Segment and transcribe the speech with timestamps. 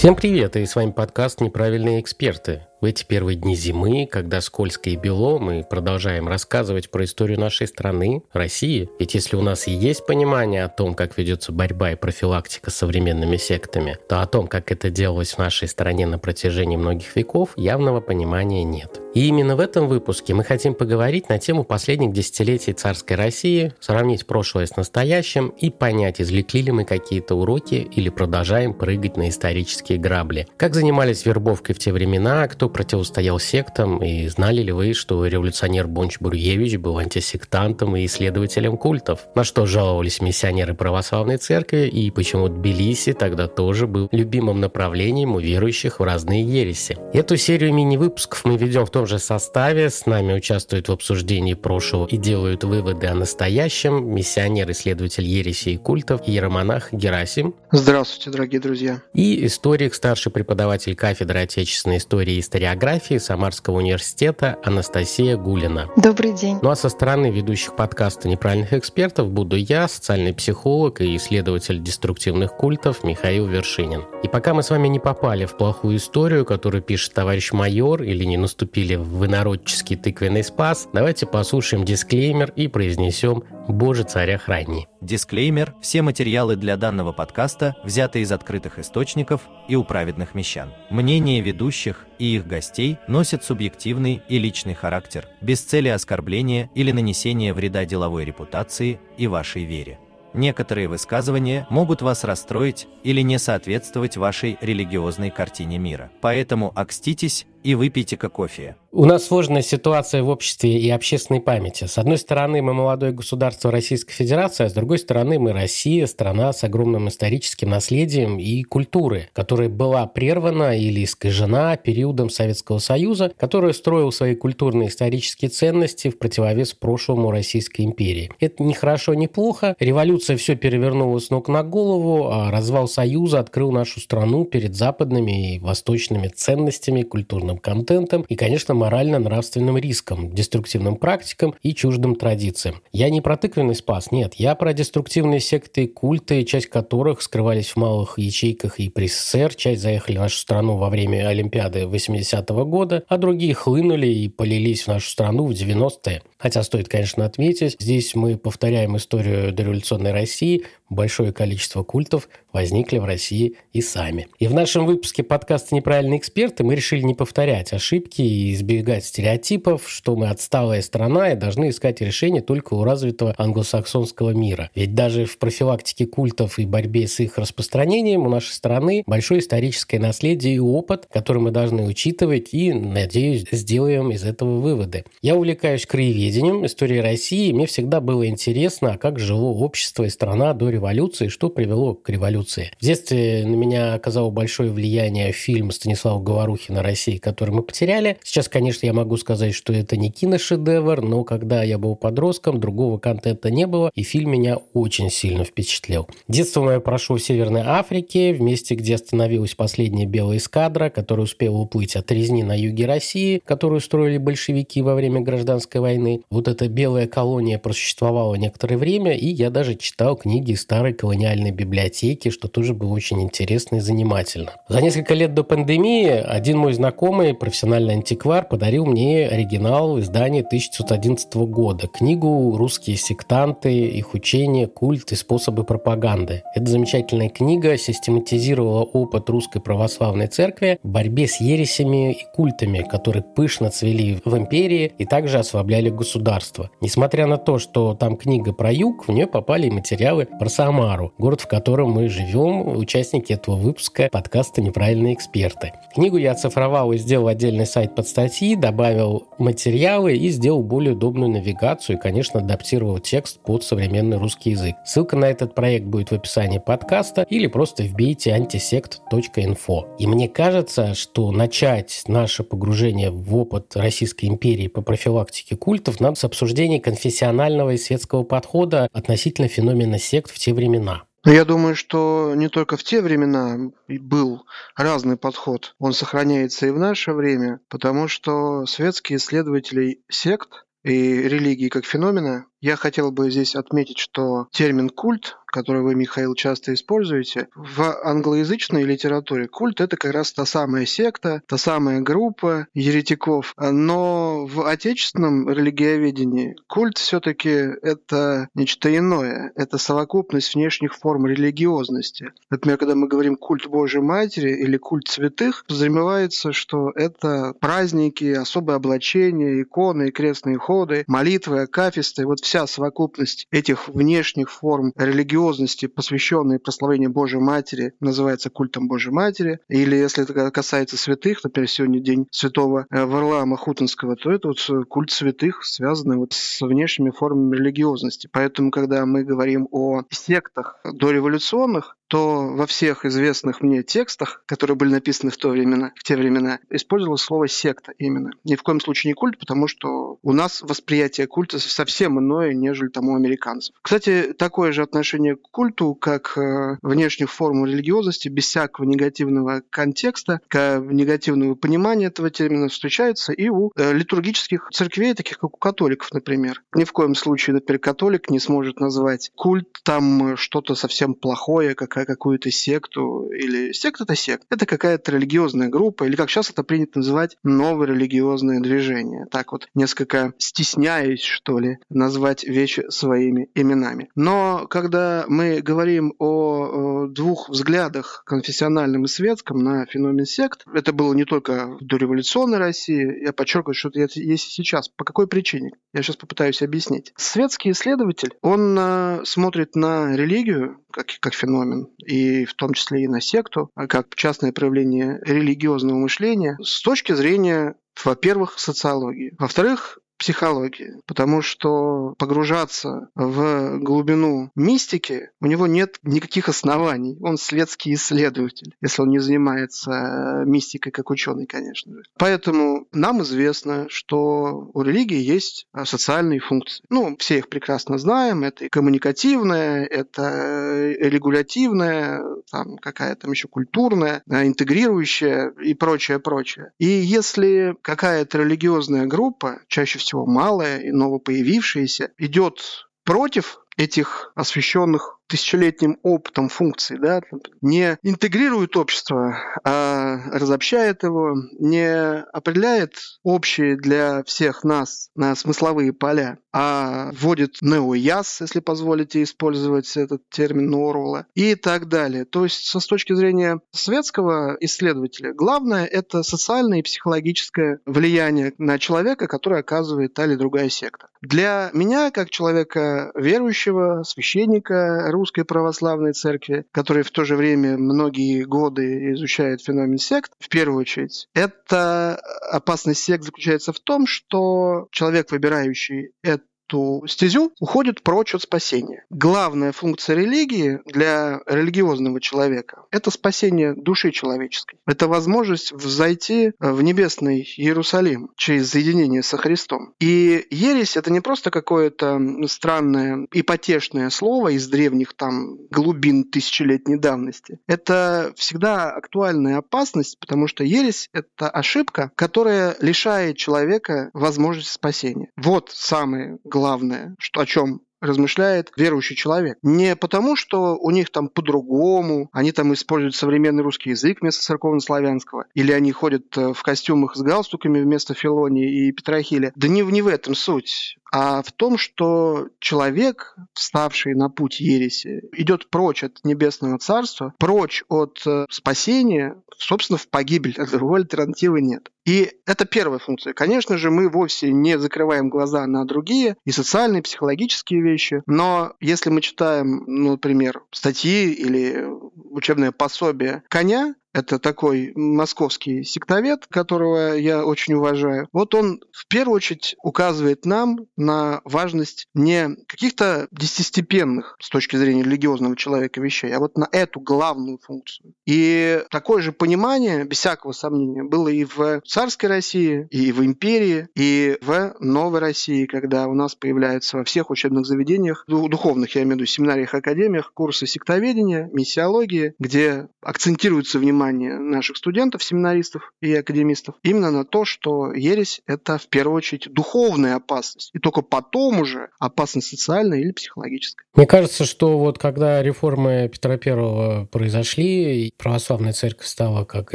[0.00, 2.62] Всем привет, и с вами подкаст «Неправильные эксперты».
[2.80, 7.66] В эти первые дни зимы, когда скользко и бело, мы продолжаем рассказывать про историю нашей
[7.66, 8.88] страны, России.
[8.98, 12.76] Ведь если у нас и есть понимание о том, как ведется борьба и профилактика с
[12.76, 17.50] современными сектами, то о том, как это делалось в нашей стране на протяжении многих веков,
[17.56, 18.98] явного понимания нет.
[19.12, 24.24] И именно в этом выпуске мы хотим поговорить на тему последних десятилетий царской России, сравнить
[24.24, 29.98] прошлое с настоящим и понять, извлекли ли мы какие-то уроки или продолжаем прыгать на исторические
[29.98, 30.46] грабли.
[30.56, 35.86] Как занимались вербовкой в те времена, кто противостоял сектам, и знали ли вы, что революционер
[35.86, 39.20] Бонч-Бруевич был антисектантом и исследователем культов?
[39.34, 45.40] На что жаловались миссионеры православной церкви, и почему Тбилиси тогда тоже был любимым направлением у
[45.40, 46.96] верующих в разные ереси?
[47.12, 52.06] Эту серию мини-выпусков мы ведем в том же составе, с нами участвуют в обсуждении прошлого
[52.06, 57.54] и делают выводы о настоящем миссионер-исследователь ереси и культов иеромонах Герасим.
[57.72, 59.02] Здравствуйте, дорогие друзья.
[59.14, 65.88] И историк, старший преподаватель кафедры отечественной истории и историографии Самарского университета Анастасия Гулина.
[65.96, 66.58] Добрый день.
[66.60, 72.54] Ну а со стороны ведущих подкаста «Неправильных экспертов» буду я, социальный психолог и исследователь деструктивных
[72.54, 74.04] культов Михаил Вершинин.
[74.22, 78.24] И пока мы с вами не попали в плохую историю, которую пишет товарищ майор, или
[78.24, 83.42] не наступили в инородческий тыквенный спас, давайте послушаем дисклеймер и произнесем
[83.72, 84.88] «Боже, царя храни».
[85.00, 90.72] Дисклеймер– все материалы для данного подкаста взяты из открытых источников и у праведных мещан.
[90.90, 97.54] Мнение ведущих и их гостей носят субъективный и личный характер, без цели оскорбления или нанесения
[97.54, 99.98] вреда деловой репутации и вашей вере.
[100.32, 106.10] Некоторые высказывания могут вас расстроить или не соответствовать вашей религиозной картине мира.
[106.20, 108.76] Поэтому окститесь и выпейте-ка кофе.
[108.92, 111.84] У нас сложная ситуация в обществе и общественной памяти.
[111.84, 116.52] С одной стороны, мы молодое государство Российской Федерации, а с другой стороны, мы Россия, страна
[116.52, 123.74] с огромным историческим наследием и культурой, которая была прервана или искажена периодом Советского Союза, который
[123.74, 128.32] строил свои культурные исторические ценности в противовес прошлому Российской империи.
[128.40, 129.76] Это не хорошо, не плохо.
[129.78, 135.54] Революция все перевернула с ног на голову, а развал Союза открыл нашу страну перед западными
[135.54, 137.02] и восточными ценностями,
[137.50, 142.82] культурным контентом и, конечно, морально-нравственным риском, деструктивным практикам и чуждым традициям.
[142.92, 147.70] Я не про тыквенный спас, нет, я про деструктивные секты и культы, часть которых скрывались
[147.70, 152.64] в малых ячейках и при СССР, часть заехали в нашу страну во время Олимпиады 80-го
[152.64, 156.22] года, а другие хлынули и полились в нашу страну в 90-е.
[156.38, 163.04] Хотя стоит, конечно, отметить, здесь мы повторяем историю дореволюционной России, большое количество культов возникли в
[163.04, 164.26] России и сами.
[164.38, 169.88] И в нашем выпуске подкаста «Неправильные эксперты» мы решили не повторять ошибки и избегать стереотипов,
[169.88, 174.70] что мы отсталая страна и должны искать решения только у развитого англосаксонского мира.
[174.74, 180.00] Ведь даже в профилактике культов и борьбе с их распространением у нашей страны большое историческое
[180.00, 185.04] наследие и опыт, который мы должны учитывать и, надеюсь, сделаем из этого выводы.
[185.22, 190.08] Я увлекаюсь краеведением, историей России, и мне всегда было интересно, а как жило общество и
[190.08, 192.70] страна до революции революции, что привело к революции.
[192.80, 198.16] В детстве на меня оказало большое влияние фильм Станислава Говорухина «Россия», который мы потеряли.
[198.24, 202.98] Сейчас, конечно, я могу сказать, что это не киношедевр, но когда я был подростком, другого
[202.98, 206.08] контента не было, и фильм меня очень сильно впечатлил.
[206.28, 211.58] Детство мое прошло в Северной Африке, в месте, где остановилась последняя белая эскадра, которая успела
[211.58, 216.22] уплыть от резни на юге России, которую строили большевики во время гражданской войны.
[216.30, 222.30] Вот эта белая колония просуществовала некоторое время, и я даже читал книги старой колониальной библиотеки,
[222.30, 224.52] что тоже было очень интересно и занимательно.
[224.68, 231.34] За несколько лет до пандемии один мой знакомый, профессиональный антиквар, подарил мне оригинал издания 1911
[231.48, 236.44] года, книгу «Русские сектанты, их учения, культ и способы пропаганды».
[236.54, 243.24] Эта замечательная книга систематизировала опыт русской православной церкви в борьбе с ересями и культами, которые
[243.24, 246.70] пышно цвели в империи и также ослабляли государство.
[246.80, 251.40] Несмотря на то, что там книга про юг, в нее попали материалы про Самару, город,
[251.40, 255.72] в котором мы живем, участники этого выпуска подкаста «Неправильные эксперты».
[255.94, 261.30] Книгу я оцифровал и сделал отдельный сайт под статьи, добавил материалы и сделал более удобную
[261.30, 264.74] навигацию и, конечно, адаптировал текст под современный русский язык.
[264.84, 269.96] Ссылка на этот проект будет в описании подкаста или просто вбейте antisect.info.
[269.98, 276.16] И мне кажется, что начать наше погружение в опыт Российской империи по профилактике культов надо
[276.16, 281.04] с обсуждения конфессионального и светского подхода относительно феномена сект в те времена.
[281.24, 285.74] Но я думаю, что не только в те времена был разный подход.
[285.78, 292.46] Он сохраняется и в наше время, потому что светские исследователи сект и религии как феномена
[292.60, 298.84] я хотел бы здесь отметить, что термин «культ», который вы, Михаил, часто используете, в англоязычной
[298.84, 303.54] литературе культ– это как раз та самая секта, та самая группа еретиков.
[303.58, 309.52] Но в отечественном религиоведении культ все-таки это нечто иное.
[309.56, 312.32] Это совокупность внешних форм религиозности.
[312.50, 318.76] Например, когда мы говорим «культ Божьей Матери» или «культ святых», подразумевается, что это праздники, особые
[318.76, 322.26] облачения, иконы, крестные ходы, молитвы, акафисты.
[322.26, 329.60] Вот вся совокупность этих внешних форм религиозности, посвященные прославлению Божьей Матери, называется культом Божьей Матери.
[329.68, 334.58] Или если это касается святых, например, сегодня день святого э, Варлаама Хутинского, то это вот
[334.68, 338.28] э, культ святых, связанный вот с внешними формами религиозности.
[338.32, 344.90] Поэтому, когда мы говорим о сектах дореволюционных, то во всех известных мне текстах, которые были
[344.90, 348.32] написаны в, то времена, в те времена, использовалось слово «секта» именно.
[348.42, 352.88] Ни в коем случае не культ, потому что у нас восприятие культа совсем иное, нежели
[352.88, 353.76] там у американцев.
[353.80, 360.40] Кстати, такое же отношение к культу, как э, внешних форм религиозности, без всякого негативного контекста,
[360.52, 366.64] негативного понимания этого термина встречается и у э, литургических церквей, таких как у католиков, например.
[366.74, 372.20] Ни в коем случае, например, католик не сможет назвать культ там что-то совсем плохое, как
[372.20, 376.98] какую-то секту, или секта это сект, это какая-то религиозная группа, или как сейчас это принято
[376.98, 379.26] называть, новое религиозное движение.
[379.30, 384.10] Так вот, несколько стесняюсь, что ли, назвать вещи своими именами.
[384.14, 391.14] Но когда мы говорим о двух взглядах, конфессиональном и светском, на феномен сект, это было
[391.14, 394.88] не только в дореволюционной России, я подчеркиваю, что это есть сейчас.
[394.88, 395.70] По какой причине?
[395.94, 397.12] Я сейчас попытаюсь объяснить.
[397.16, 403.08] Светский исследователь, он э, смотрит на религию как, как феномен, и в том числе и
[403.08, 409.34] на секту, а как частное проявление религиозного мышления с точки зрения во-первых, социологии.
[409.38, 417.16] Во-вторых, психологии, потому что погружаться в глубину мистики у него нет никаких оснований.
[417.22, 422.02] Он светский исследователь, если он не занимается э, мистикой как ученый, конечно же.
[422.18, 426.84] Поэтому нам известно, что у религии есть э, социальные функции.
[426.90, 428.44] Ну, все их прекрасно знаем.
[428.44, 436.72] Это и коммуникативная, это э, регулятивная, там какая там еще культурная, интегрирующая и прочее, прочее.
[436.78, 445.19] И если какая-то религиозная группа, чаще всего всего малая и новопоявившаяся, идет против этих освященных
[445.30, 447.20] тысячелетним опытом функций, да,
[447.62, 456.38] не интегрирует общество, а разобщает его, не определяет общие для всех нас на смысловые поля,
[456.52, 462.24] а вводит неояс, если позволите использовать этот термин Оруэлла, и так далее.
[462.24, 469.28] То есть, с точки зрения светского исследователя, главное– это социальное и психологическое влияние на человека,
[469.28, 471.08] которое оказывает та или другая секта.
[471.22, 478.44] Для меня, как человека верующего, священника, Русской Православной Церкви, который в то же время многие
[478.44, 482.16] годы изучает феномен сект, в первую очередь, это
[482.50, 489.04] опасность сект заключается в том, что человек, выбирающий это эту стезю, уходит прочь от спасения.
[489.10, 494.78] Главная функция религии для религиозного человека– это спасение души человеческой.
[494.86, 499.94] Это возможность взойти в небесный Иерусалим через соединение со Христом.
[500.00, 507.58] И ересь– это не просто какое-то странное ипотешное слово из древних там глубин тысячелетней давности.
[507.66, 515.30] Это всегда актуальная опасность, потому что ересь– это ошибка, которая лишает человека возможности спасения.
[515.36, 519.58] Вот самое главное главное, что, о чем размышляет верующий человек.
[519.62, 525.44] Не потому, что у них там по-другому, они там используют современный русский язык вместо церковно-славянского,
[525.54, 529.52] или они ходят э, в костюмах с галстуками вместо Филонии и Петрохиля.
[529.54, 530.96] Да не, не в этом суть.
[531.12, 537.84] а в том, что человек, вставший на путь ереси, идет прочь от небесного царства, прочь
[537.88, 540.56] от э, спасения, собственно, в погибель.
[540.72, 541.90] Другой альтернативы нет.
[542.04, 543.34] И это первая функция.
[543.34, 548.74] Конечно же, мы вовсе не закрываем глаза на другие и социальные, и психологические вещи, но
[548.80, 557.14] если мы читаем, ну, например, статьи или учебное пособие коня, это такой московский сектовед, которого
[557.14, 558.28] я очень уважаю.
[558.32, 565.02] Вот он в первую очередь указывает нам на важность не каких-то десятистепенных с точки зрения
[565.02, 568.14] религиозного человека вещей, а вот на эту главную функцию.
[568.26, 573.88] И такое же понимание, без всякого сомнения, было и в царской России, и в империи,
[573.94, 579.14] и в новой России, когда у нас появляются во всех учебных заведениях, духовных, я имею
[579.14, 586.14] в виду, семинариях, академиях, курсы сектоведения, миссиологии, где акцентируется внимание внимание наших студентов, семинаристов и
[586.14, 591.60] академистов именно на то, что ересь– это в первую очередь духовная опасность, и только потом
[591.60, 593.86] уже опасность социальная или психологическая.
[593.94, 599.74] Мне кажется, что вот когда реформы Петра Первого произошли, православная церковь стала как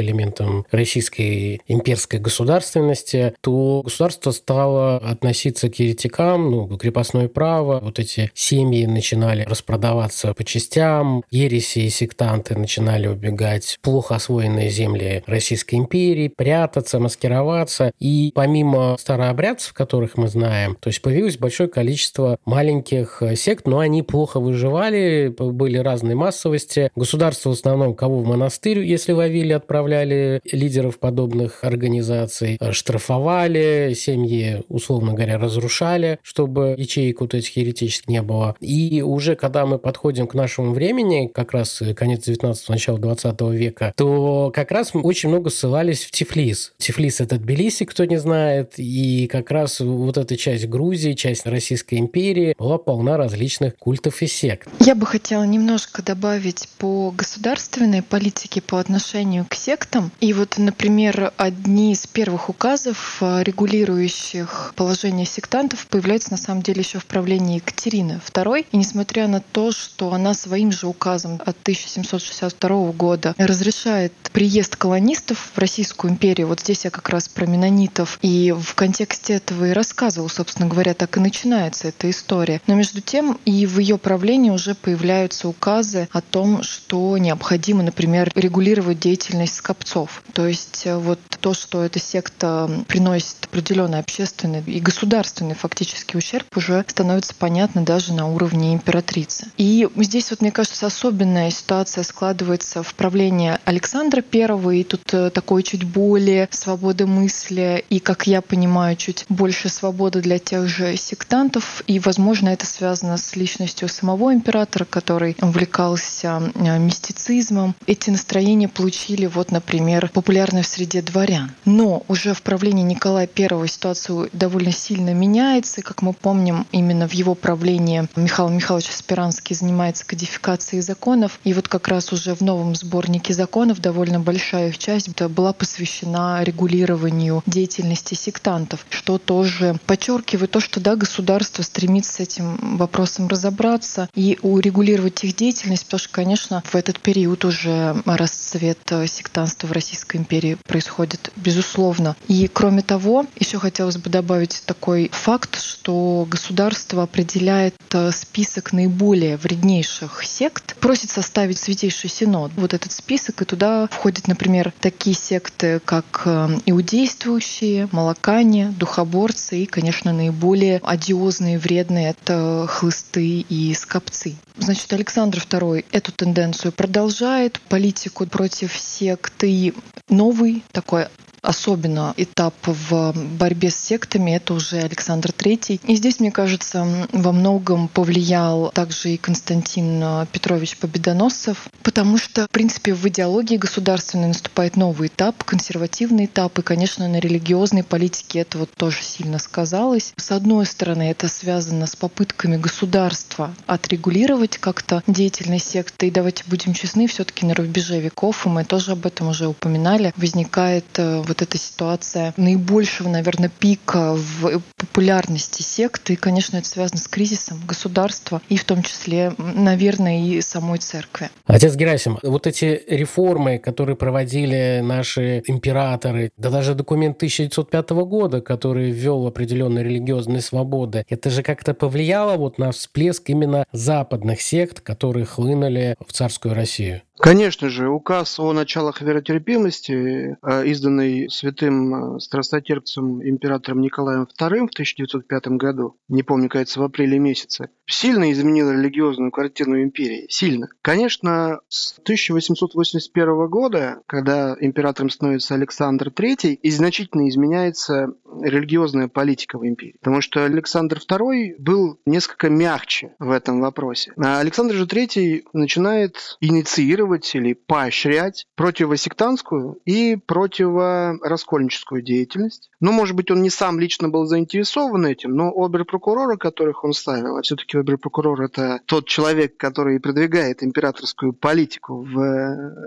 [0.00, 8.30] элементом российской имперской государственности, то государство стало относиться к еретикам, ну, крепостное право, вот эти
[8.34, 16.28] семьи начинали распродаваться по частям, ереси и сектанты начинали убегать плохо освоенные земли Российской империи,
[16.28, 17.92] прятаться, маскироваться.
[17.98, 24.02] И помимо старообрядцев, которых мы знаем, то есть появилось большое количество маленьких сект, но они
[24.02, 26.90] плохо выживали, были разные массовости.
[26.96, 35.12] Государство в основном кого в монастырь, если ловили, отправляли лидеров подобных организаций, штрафовали, семьи, условно
[35.12, 38.56] говоря, разрушали, чтобы ячеек вот этих еретических не было.
[38.60, 43.92] И уже когда мы подходим к нашему времени, как раз конец 19-го, начало 20 века,
[43.96, 46.72] то то как раз очень много ссылались в Тифлис.
[46.78, 51.96] Тифлис— это Тбилиси, кто не знает, и как раз вот эта часть Грузии, часть Российской
[51.96, 54.68] империи была полна различных культов и сект.
[54.78, 60.12] Я бы хотела немножко добавить по государственной политике по отношению к сектам.
[60.20, 66.82] И вот, например, одни из первых указов, э, регулирующих положение сектантов, появляются на самом деле
[66.82, 68.66] еще в правлении Екатерины II.
[68.70, 74.76] И несмотря на то, что она своим же указом от 1762 года разрешает разрешает приезд
[74.76, 76.48] колонистов в Российскую империю.
[76.48, 78.18] Вот здесь я как раз про менонитов.
[78.20, 82.60] И в контексте этого и рассказывал, собственно говоря, так и начинается эта история.
[82.66, 88.30] Но между тем и в ее правлении уже появляются указы о том, что необходимо, например,
[88.34, 90.22] регулировать деятельность скопцов.
[90.34, 96.54] То есть э, вот то, что эта секта приносит определенный общественный и государственный фактически ущерб,
[96.54, 99.46] уже становится понятно даже на уровне императрицы.
[99.56, 105.30] И здесь вот, мне кажется, особенная ситуация складывается в правлении Александра I, и тут э,
[105.30, 110.96] такой чуть более свободы мысли, и, как я понимаю, чуть больше свободы для тех же
[110.96, 117.74] сектантов, и, возможно, это связано с личностью самого императора, который увлекался э, мистицизмом.
[117.86, 121.52] Эти настроения получили, вот, например, популярность в среде дворян.
[121.64, 127.12] Но уже в правлении Николая I ситуация довольно сильно меняется, как мы помним, именно в
[127.12, 132.74] его правлении Михаил Михайлович Спиранский занимается кодификацией законов, и вот как раз уже в новом
[132.74, 140.50] сборнике законов законов довольно большая их часть была посвящена регулированию деятельности сектантов, что тоже подчеркивает
[140.50, 146.08] то, что да, государство стремится с этим вопросом разобраться и урегулировать их деятельность, потому что,
[146.10, 152.16] конечно, в этот период уже расцвет сектанства в Российской империи происходит, безусловно.
[152.28, 159.36] И кроме того, еще хотелось бы добавить такой факт, что государство определяет э, список наиболее
[159.36, 162.52] вреднейших сект, просит составить Святейший Синод.
[162.56, 169.66] Вот этот список, и туда входят, например, такие секты, как э, иудействующие, молокане, духоборцы и,
[169.66, 174.36] конечно, наиболее одиозные, вредные— это хлысты и скопцы.
[174.58, 179.74] Значит, Александр II эту тенденцию продолжает, политику против секты
[180.08, 181.06] новый такой
[181.46, 185.80] особенно этап в борьбе с сектами, это уже Александр III.
[185.86, 192.50] И здесь, мне кажется, во многом повлиял также и Константин Петрович Победоносцев, потому что, в
[192.50, 198.58] принципе, в идеологии государственной наступает новый этап, консервативный этап, и, конечно, на религиозной политике это
[198.58, 200.12] вот тоже сильно сказалось.
[200.16, 206.74] С одной стороны, это связано с попытками государства отрегулировать как-то деятельность секты, и давайте будем
[206.74, 211.22] честны, все таки на рубеже веков, и мы тоже об этом уже упоминали, возникает э,
[211.26, 216.14] вот вот эта ситуация наибольшего, наверное, пика в популярности секты.
[216.14, 221.28] И, конечно, это связано с кризисом государства и в том числе, наверное, и самой церкви.
[221.46, 228.90] Отец Герасим, вот эти реформы, которые проводили наши императоры, да даже документ 1905 года, который
[228.90, 235.26] ввел определенные религиозные свободы, это же как-то повлияло вот на всплеск именно западных сект, которые
[235.26, 237.02] хлынули в царскую Россию?
[237.18, 244.72] Конечно же, указ о началах веротерпимости, э, изданный святым э, страстотерпцем императором Николаем II в
[244.72, 250.26] 1905 году, не помню, кажется, в апреле месяце, сильно изменил религиозную картину империи.
[250.28, 250.68] Сильно.
[250.82, 259.66] Конечно, с 1881 года, когда императором становится Александр III, и значительно изменяется религиозная политика в
[259.66, 259.96] империи.
[260.00, 264.12] Потому что Александр II был несколько мягче в этом вопросе.
[264.16, 272.70] А Александр же III начинает инициировать или поощрять противосектантскую и противораскольническую деятельность.
[272.80, 277.36] Ну, может быть, он не сам лично был заинтересован этим, но обер-прокуроры, которых он ставил,
[277.36, 282.18] а все-таки обер-прокурор– это тот человек, который продвигает императорскую политику в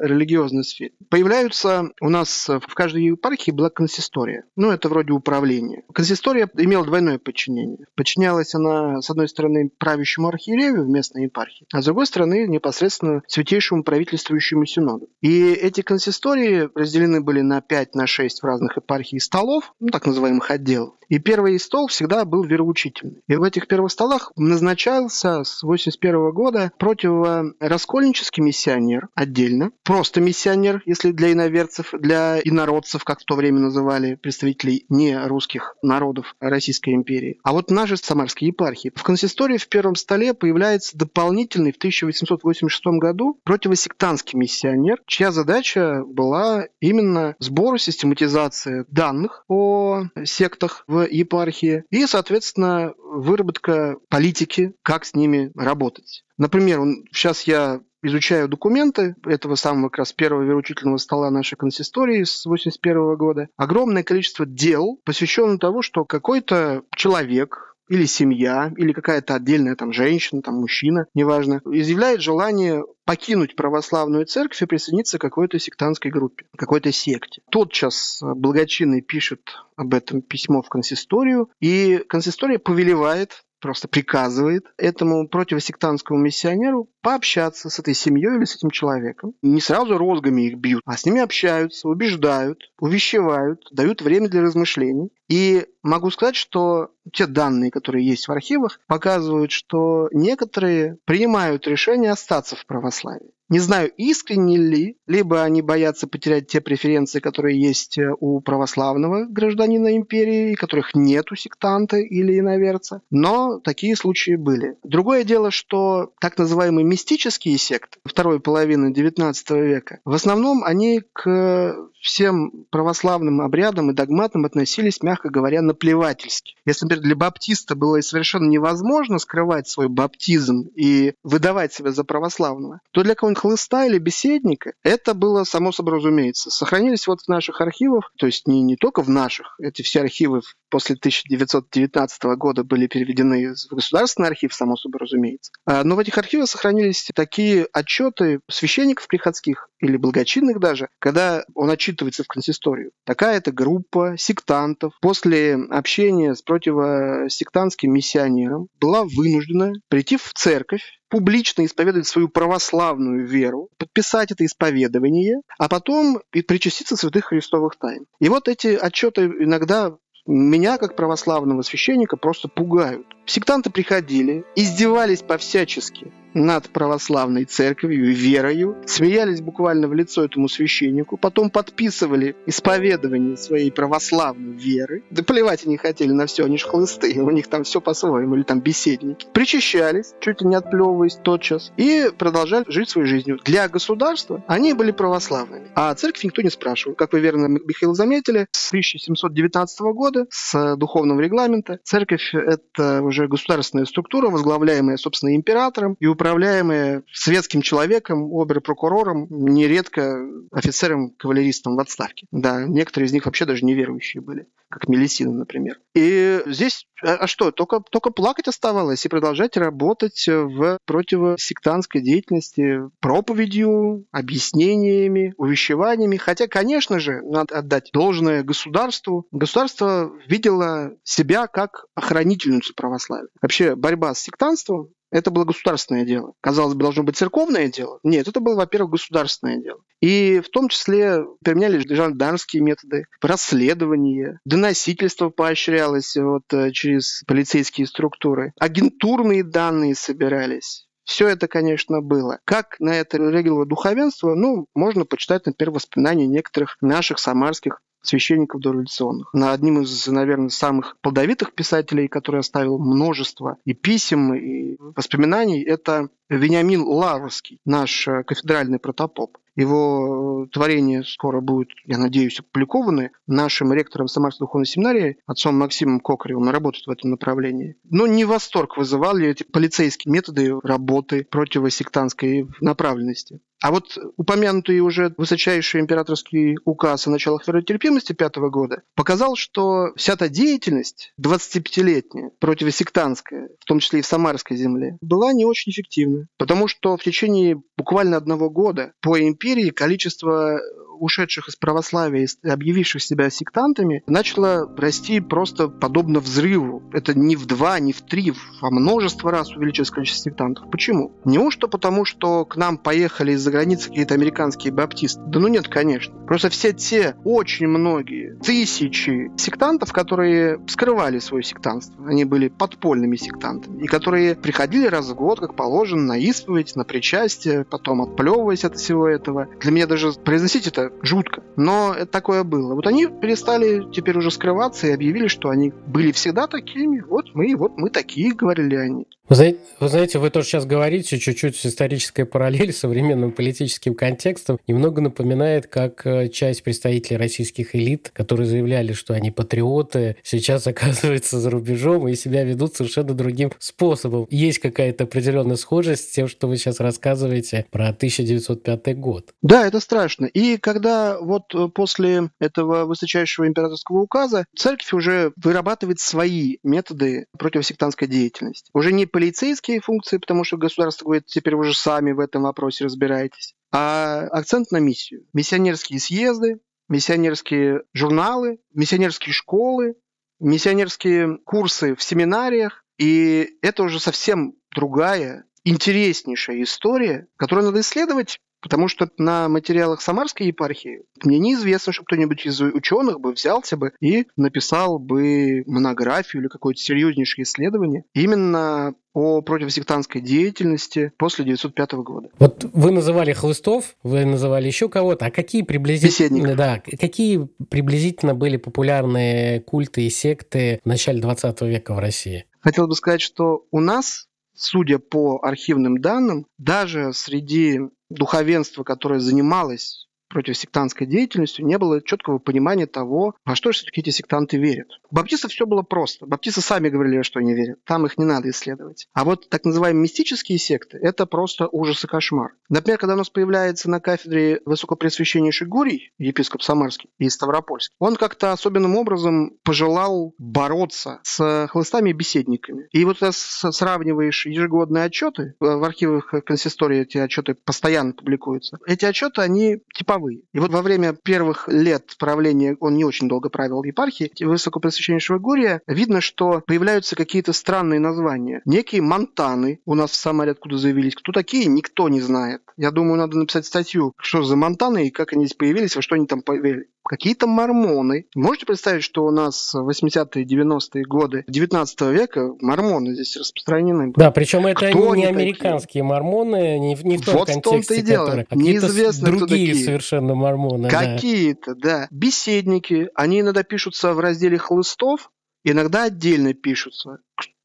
[0.04, 0.92] религиозной сфере.
[1.10, 4.44] Появляются у нас в каждой епархии была консистория.
[4.56, 5.84] Ну, это вроде управления.
[5.94, 7.86] Консистория имела двойное подчинение.
[7.96, 13.22] Подчинялась она, с одной стороны, правящему архиерею в местной епархии, а с другой стороны, непосредственно
[13.28, 15.08] святейшему правительству правительствующему синоду.
[15.22, 20.06] И эти консистории разделены были на 5, на 6 в разных епархиях столов, ну, так
[20.06, 20.96] называемых отделов.
[21.10, 23.22] И первый стол всегда был вероучительный.
[23.28, 31.12] И в этих первых столах назначался с 81 года противораскольнический миссионер отдельно, просто миссионер, если
[31.12, 37.40] для иноверцев, для инородцев, как в то время называли представителей не русских народов Российской империи.
[37.44, 38.92] А вот наши самарские епархии.
[38.96, 46.68] В консистории в первом столе появляется дополнительный в 1886 году противосектантский миссионер, чья задача была
[46.80, 55.14] именно сбор и систематизация данных о сектах в епархии и, соответственно, выработка политики, как с
[55.14, 56.24] ними работать.
[56.38, 56.80] Например,
[57.12, 63.16] сейчас я изучаю документы этого самого как раз первого вероучительного стола нашей консистории с 81
[63.18, 63.50] года.
[63.58, 70.42] Огромное количество дел посвящено тому, что какой-то человек, или семья, или какая-то отдельная там женщина,
[70.42, 76.92] там мужчина, неважно, изъявляет желание покинуть православную церковь и присоединиться к какой-то сектантской группе, какой-то
[76.92, 77.42] секте.
[77.50, 79.42] Тотчас благочинный пишет
[79.76, 87.80] об этом письмо в консисторию, и консистория повелевает просто приказывает этому противосектантскому миссионеру пообщаться с
[87.80, 89.34] этой семьей или с этим человеком.
[89.42, 95.12] Не сразу розгами их бьют, а с ними общаются, убеждают, увещевают, дают время для размышлений.
[95.28, 102.12] И могу сказать, что те данные, которые есть в архивах, показывают, что некоторые принимают решение
[102.12, 103.32] остаться в православии.
[103.50, 109.26] Не знаю, искренне ли, либо они боятся потерять те преференции, которые есть э, у православного
[109.26, 114.78] гражданина империи, которых нет у сектанта или иноверца, но такие случаи были.
[114.84, 121.76] Другое дело, что так называемые мистические секты второй половины XIX века, в основном они к
[122.02, 126.56] всем православным обрядам и догматам относились, мягко говоря, наплевательски.
[126.66, 132.82] Если, например, для баптиста было совершенно невозможно скрывать свой баптизм и выдавать себя за православного,
[132.92, 136.50] то для какого-нибудь хлыста или беседника это было само собой разумеется.
[136.50, 140.42] Сохранились вот в наших архивах, то есть не, не только в наших, эти все архивы
[140.70, 145.52] после 1919 года были переведены в государственный архив, само собой разумеется.
[145.66, 151.70] А, но в этих архивах сохранились такие отчеты священников приходских или благочинных даже, когда он
[151.70, 152.92] отчитывается в консисторию.
[153.06, 162.08] Такая-то группа сектантов после общения с противосектантским миссионером была вынуждена прийти в церковь, публично исповедовать
[162.08, 168.06] свою православную веру, подписать это исповедование, а потом и причаститься святых христовых тайн.
[168.20, 169.98] И вот эти отчеты иногда
[170.34, 173.06] меня, как православного священника, просто пугают.
[173.30, 181.18] Сектанты приходили, издевались по-всячески над православной церковью и верою, смеялись буквально в лицо этому священнику,
[181.18, 185.04] потом подписывали исповедование своей православной веры.
[185.10, 188.44] Да плевать они хотели на все, они ж хлысты, у них там все по-своему, или
[188.44, 189.28] там беседники.
[189.34, 193.40] Причащались, чуть ли не отплевываясь тотчас, и продолжали жить своей жизнью.
[193.44, 196.96] Для государства они были православными, а церковь никто не спрашивал.
[196.96, 203.86] Как вы верно, Михаил, заметили, с 1719 года, с духовного регламента, церковь— это уже государственная
[203.86, 212.28] структура, возглавляемая, собственно, императором, и управляемые светским человеком, обер-прокурором, нередко офицером-кавалеристом в отставке.
[212.32, 215.80] Да, некоторые из них вообще даже неверующие были, как Мелисина, например.
[215.96, 222.80] И здесь А, а что, только, только плакать оставалось и продолжать работать в противосектантской деятельности
[223.00, 226.18] проповедью, объяснениями, увещеваниями.
[226.18, 229.26] Хотя, конечно же, надо отдать должное государству.
[229.32, 233.30] Государство видело себя как охранительницу православия.
[233.42, 236.34] Вообще борьба с сектантством это было государственное дело.
[236.42, 238.00] Казалось бы, должно быть церковное дело.
[238.04, 239.80] Нет, это было, во-первых, государственное дело.
[240.02, 248.54] И в том числе применяли жандармские методы, расследование, доносительство поощрялось вот, э, через полицейские структуры,
[248.60, 250.88] агентурные данные собирались.
[251.10, 252.38] Все это, конечно, было.
[252.46, 259.34] Как на это реагировало духовенство, ну, можно почитать, например, воспоминания некоторых наших самарских священников дореволюционных.
[259.34, 266.10] На одним из, наверное, самых плодовитых писателей, который оставил множество и писем, и воспоминаний, это
[266.30, 269.38] Вениамин Лаврский, наш э, кафедральный протопоп.
[269.60, 276.00] Его э, творение скоро будет, я надеюсь, опубликованы нашим ректором Самарской духовной семинарии, отцом Максимом
[276.00, 277.76] Кокаревым, работает в этом направлении.
[277.84, 283.42] Но не восторг вызывали эти полицейские методы работы противосектантской направленности.
[283.62, 290.16] А вот упомянутый уже высочайший императорский указ о началах веротерпимости пятого года показал, что вся
[290.16, 296.28] та деятельность 25-летняя, противосектантская, в том числе и в Самарской земле, была не очень эффективна.
[296.38, 300.60] Потому что в течение буквально одного года по империи количество
[301.00, 306.84] ушедших из православия и объявивших себя сектантами, начало расти просто подобно взрыву.
[306.94, 310.70] Это не в два, не в три, а множество раз увеличилось количество сектантов.
[310.70, 311.14] Почему?
[311.26, 315.22] Неужто потому, что к нам поехали из-за границы какие-то американские баптисты?
[315.26, 316.16] Да ну нет, конечно.
[316.26, 323.84] Просто все те очень многие тысячи сектантов, которые скрывали свое сектантство, они были подпольными сектантами,
[323.84, 328.78] и которые приходили раз в год, как положено, на исповедь, на причастие, потом отплевываясь от
[328.78, 329.48] всего этого.
[329.60, 331.44] Для меня даже произносить это жутко.
[331.56, 332.76] Но такое было.
[332.76, 337.00] Вот они перестали теперь уже скрываться и объявили, что они были всегда такими.
[337.02, 339.08] Вот мы, вот мы такие, говорили они.
[339.30, 344.60] Вы знаете, вы, знаете, вы тоже сейчас говорите чуть-чуть историческая параллель с современным политическим контекстом
[344.68, 351.40] немного напоминает, как э, часть представителей российских элит, которые заявляли, что они патриоты, сейчас оказываются
[351.40, 354.26] за рубежом и себя ведут совершенно другим способом.
[354.32, 359.30] Есть какая-то определенная схожесть с тем, что вы сейчас рассказываете про 1905 год.
[359.44, 360.26] Да, это страшно.
[360.26, 368.08] И когда вот э, после этого высочайшего императорского указа церковь уже вырабатывает свои методы противосектантской
[368.08, 368.72] деятельности.
[368.74, 372.86] Уже не полицейские функции, потому что государство говорит, теперь вы же сами в этом вопросе
[372.86, 375.26] разбираетесь, а акцент на миссию.
[375.34, 379.96] Миссионерские съезды, миссионерские журналы, миссионерские школы,
[380.40, 382.86] миссионерские курсы в семинариях.
[382.98, 390.48] И это уже совсем другая, интереснейшая история, которую надо исследовать Потому что на материалах Самарской
[390.48, 396.50] епархии мне неизвестно, что кто-нибудь из ученых бы взялся бы и написал бы монографию или
[396.50, 402.30] какое-то серьезнейшее исследование именно о противосектантской деятельности после 1905 года.
[402.38, 408.58] Вот вы называли Хлыстов, вы называли еще кого-то, а какие приблизительно, да, какие приблизительно были
[408.58, 412.46] популярные культы и секты в начале 20 века в России?
[412.60, 414.28] Хотел бы сказать, что у нас
[414.60, 422.86] судя по архивным данным, даже среди духовенства, которое занималось противосектантской деятельностью не было четкого понимания
[422.86, 424.88] того, во что же все-таки эти сектанты верят.
[425.12, 426.26] У баптистов все было просто.
[426.26, 427.80] Баптисты сами говорили, во что они верят.
[427.84, 429.08] Там их не надо исследовать.
[429.14, 432.52] А вот так называемые мистические секты– это просто ужас и кошмар.
[432.70, 438.52] Например, когда у нас появляется на кафедре Высокопресвященнейший Гурий, епископ Самарский и Ставропольский, он как-то
[438.52, 442.88] особенным образом пожелал бороться с хлыстами и беседниками.
[442.92, 449.42] И вот когда сравниваешь ежегодные отчеты, в архивах консистории эти отчеты постоянно публикуются, эти отчеты,
[449.42, 450.42] они типа таковые.
[450.54, 455.82] И вот во время первых лет правления, он не очень долго правил епархии, Высокопресвященнейшего Гурия,
[455.88, 458.62] видно, что появляются какие-то странные названия.
[458.66, 461.16] Некие монтаны у нас в Самаре откуда заявились.
[461.16, 462.62] Кто такие, никто не знает.
[462.78, 466.16] Я думаю, надо написать статью, что за монтаны и как они здесь появились, во что
[466.16, 468.28] они там появились какие-то мормоны.
[468.36, 474.20] Можете представить, что у нас в 80-е, 90-е годы 19 века мормоны здесь распространены были?
[474.24, 476.04] Да, причем это кто не американские такие?
[476.04, 478.26] мормоны, не, не в том вот контексте, в том-то и дело.
[478.26, 480.88] Которые, а Неизвестно, другие совершенно мормоны.
[480.88, 481.82] Какие-то, да.
[482.02, 482.08] да.
[482.12, 485.32] Беседники, они иногда пишутся в разделе хлыстов,
[485.64, 487.20] иногда отдельно пишутся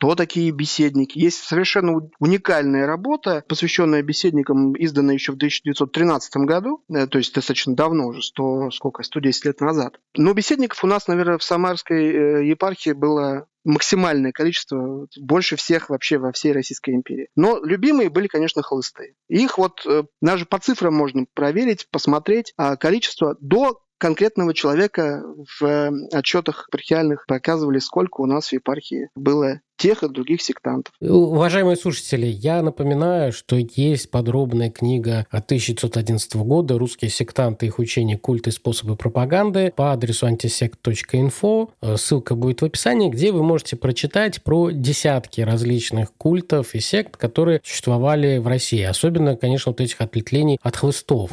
[0.05, 1.19] кто такие беседники.
[1.19, 7.75] Есть совершенно уникальная работа, посвященная беседникам, изданная еще в 1913 году, э, то есть достаточно
[7.75, 9.99] давно уже, 100, сколько, 110 лет назад.
[10.15, 16.19] Но беседников у нас, наверное, в Самарской э, епархии было максимальное количество, больше всех вообще
[16.19, 17.29] во всей Российской империи.
[17.35, 19.15] Но любимые были, конечно, холостые.
[19.29, 22.53] Их вот э, даже по цифрам можно проверить, посмотреть.
[22.59, 25.25] А количество до конкретного человека
[25.59, 30.93] в э, отчетах пархиальных показывали, сколько у нас в епархии было тех и других сектантов.
[31.01, 38.19] Уважаемые слушатели, я напоминаю, что есть подробная книга от 1911 года «Русские сектанты, их учения,
[38.19, 41.71] культы и способы пропаганды» по адресу antisect.info.
[41.97, 47.63] Ссылка будет в описании, где вы можете прочитать про десятки различных культов и сект, которые
[47.65, 48.83] существовали в России.
[48.83, 51.31] Особенно, конечно, вот этих ответвлений от хлыстов.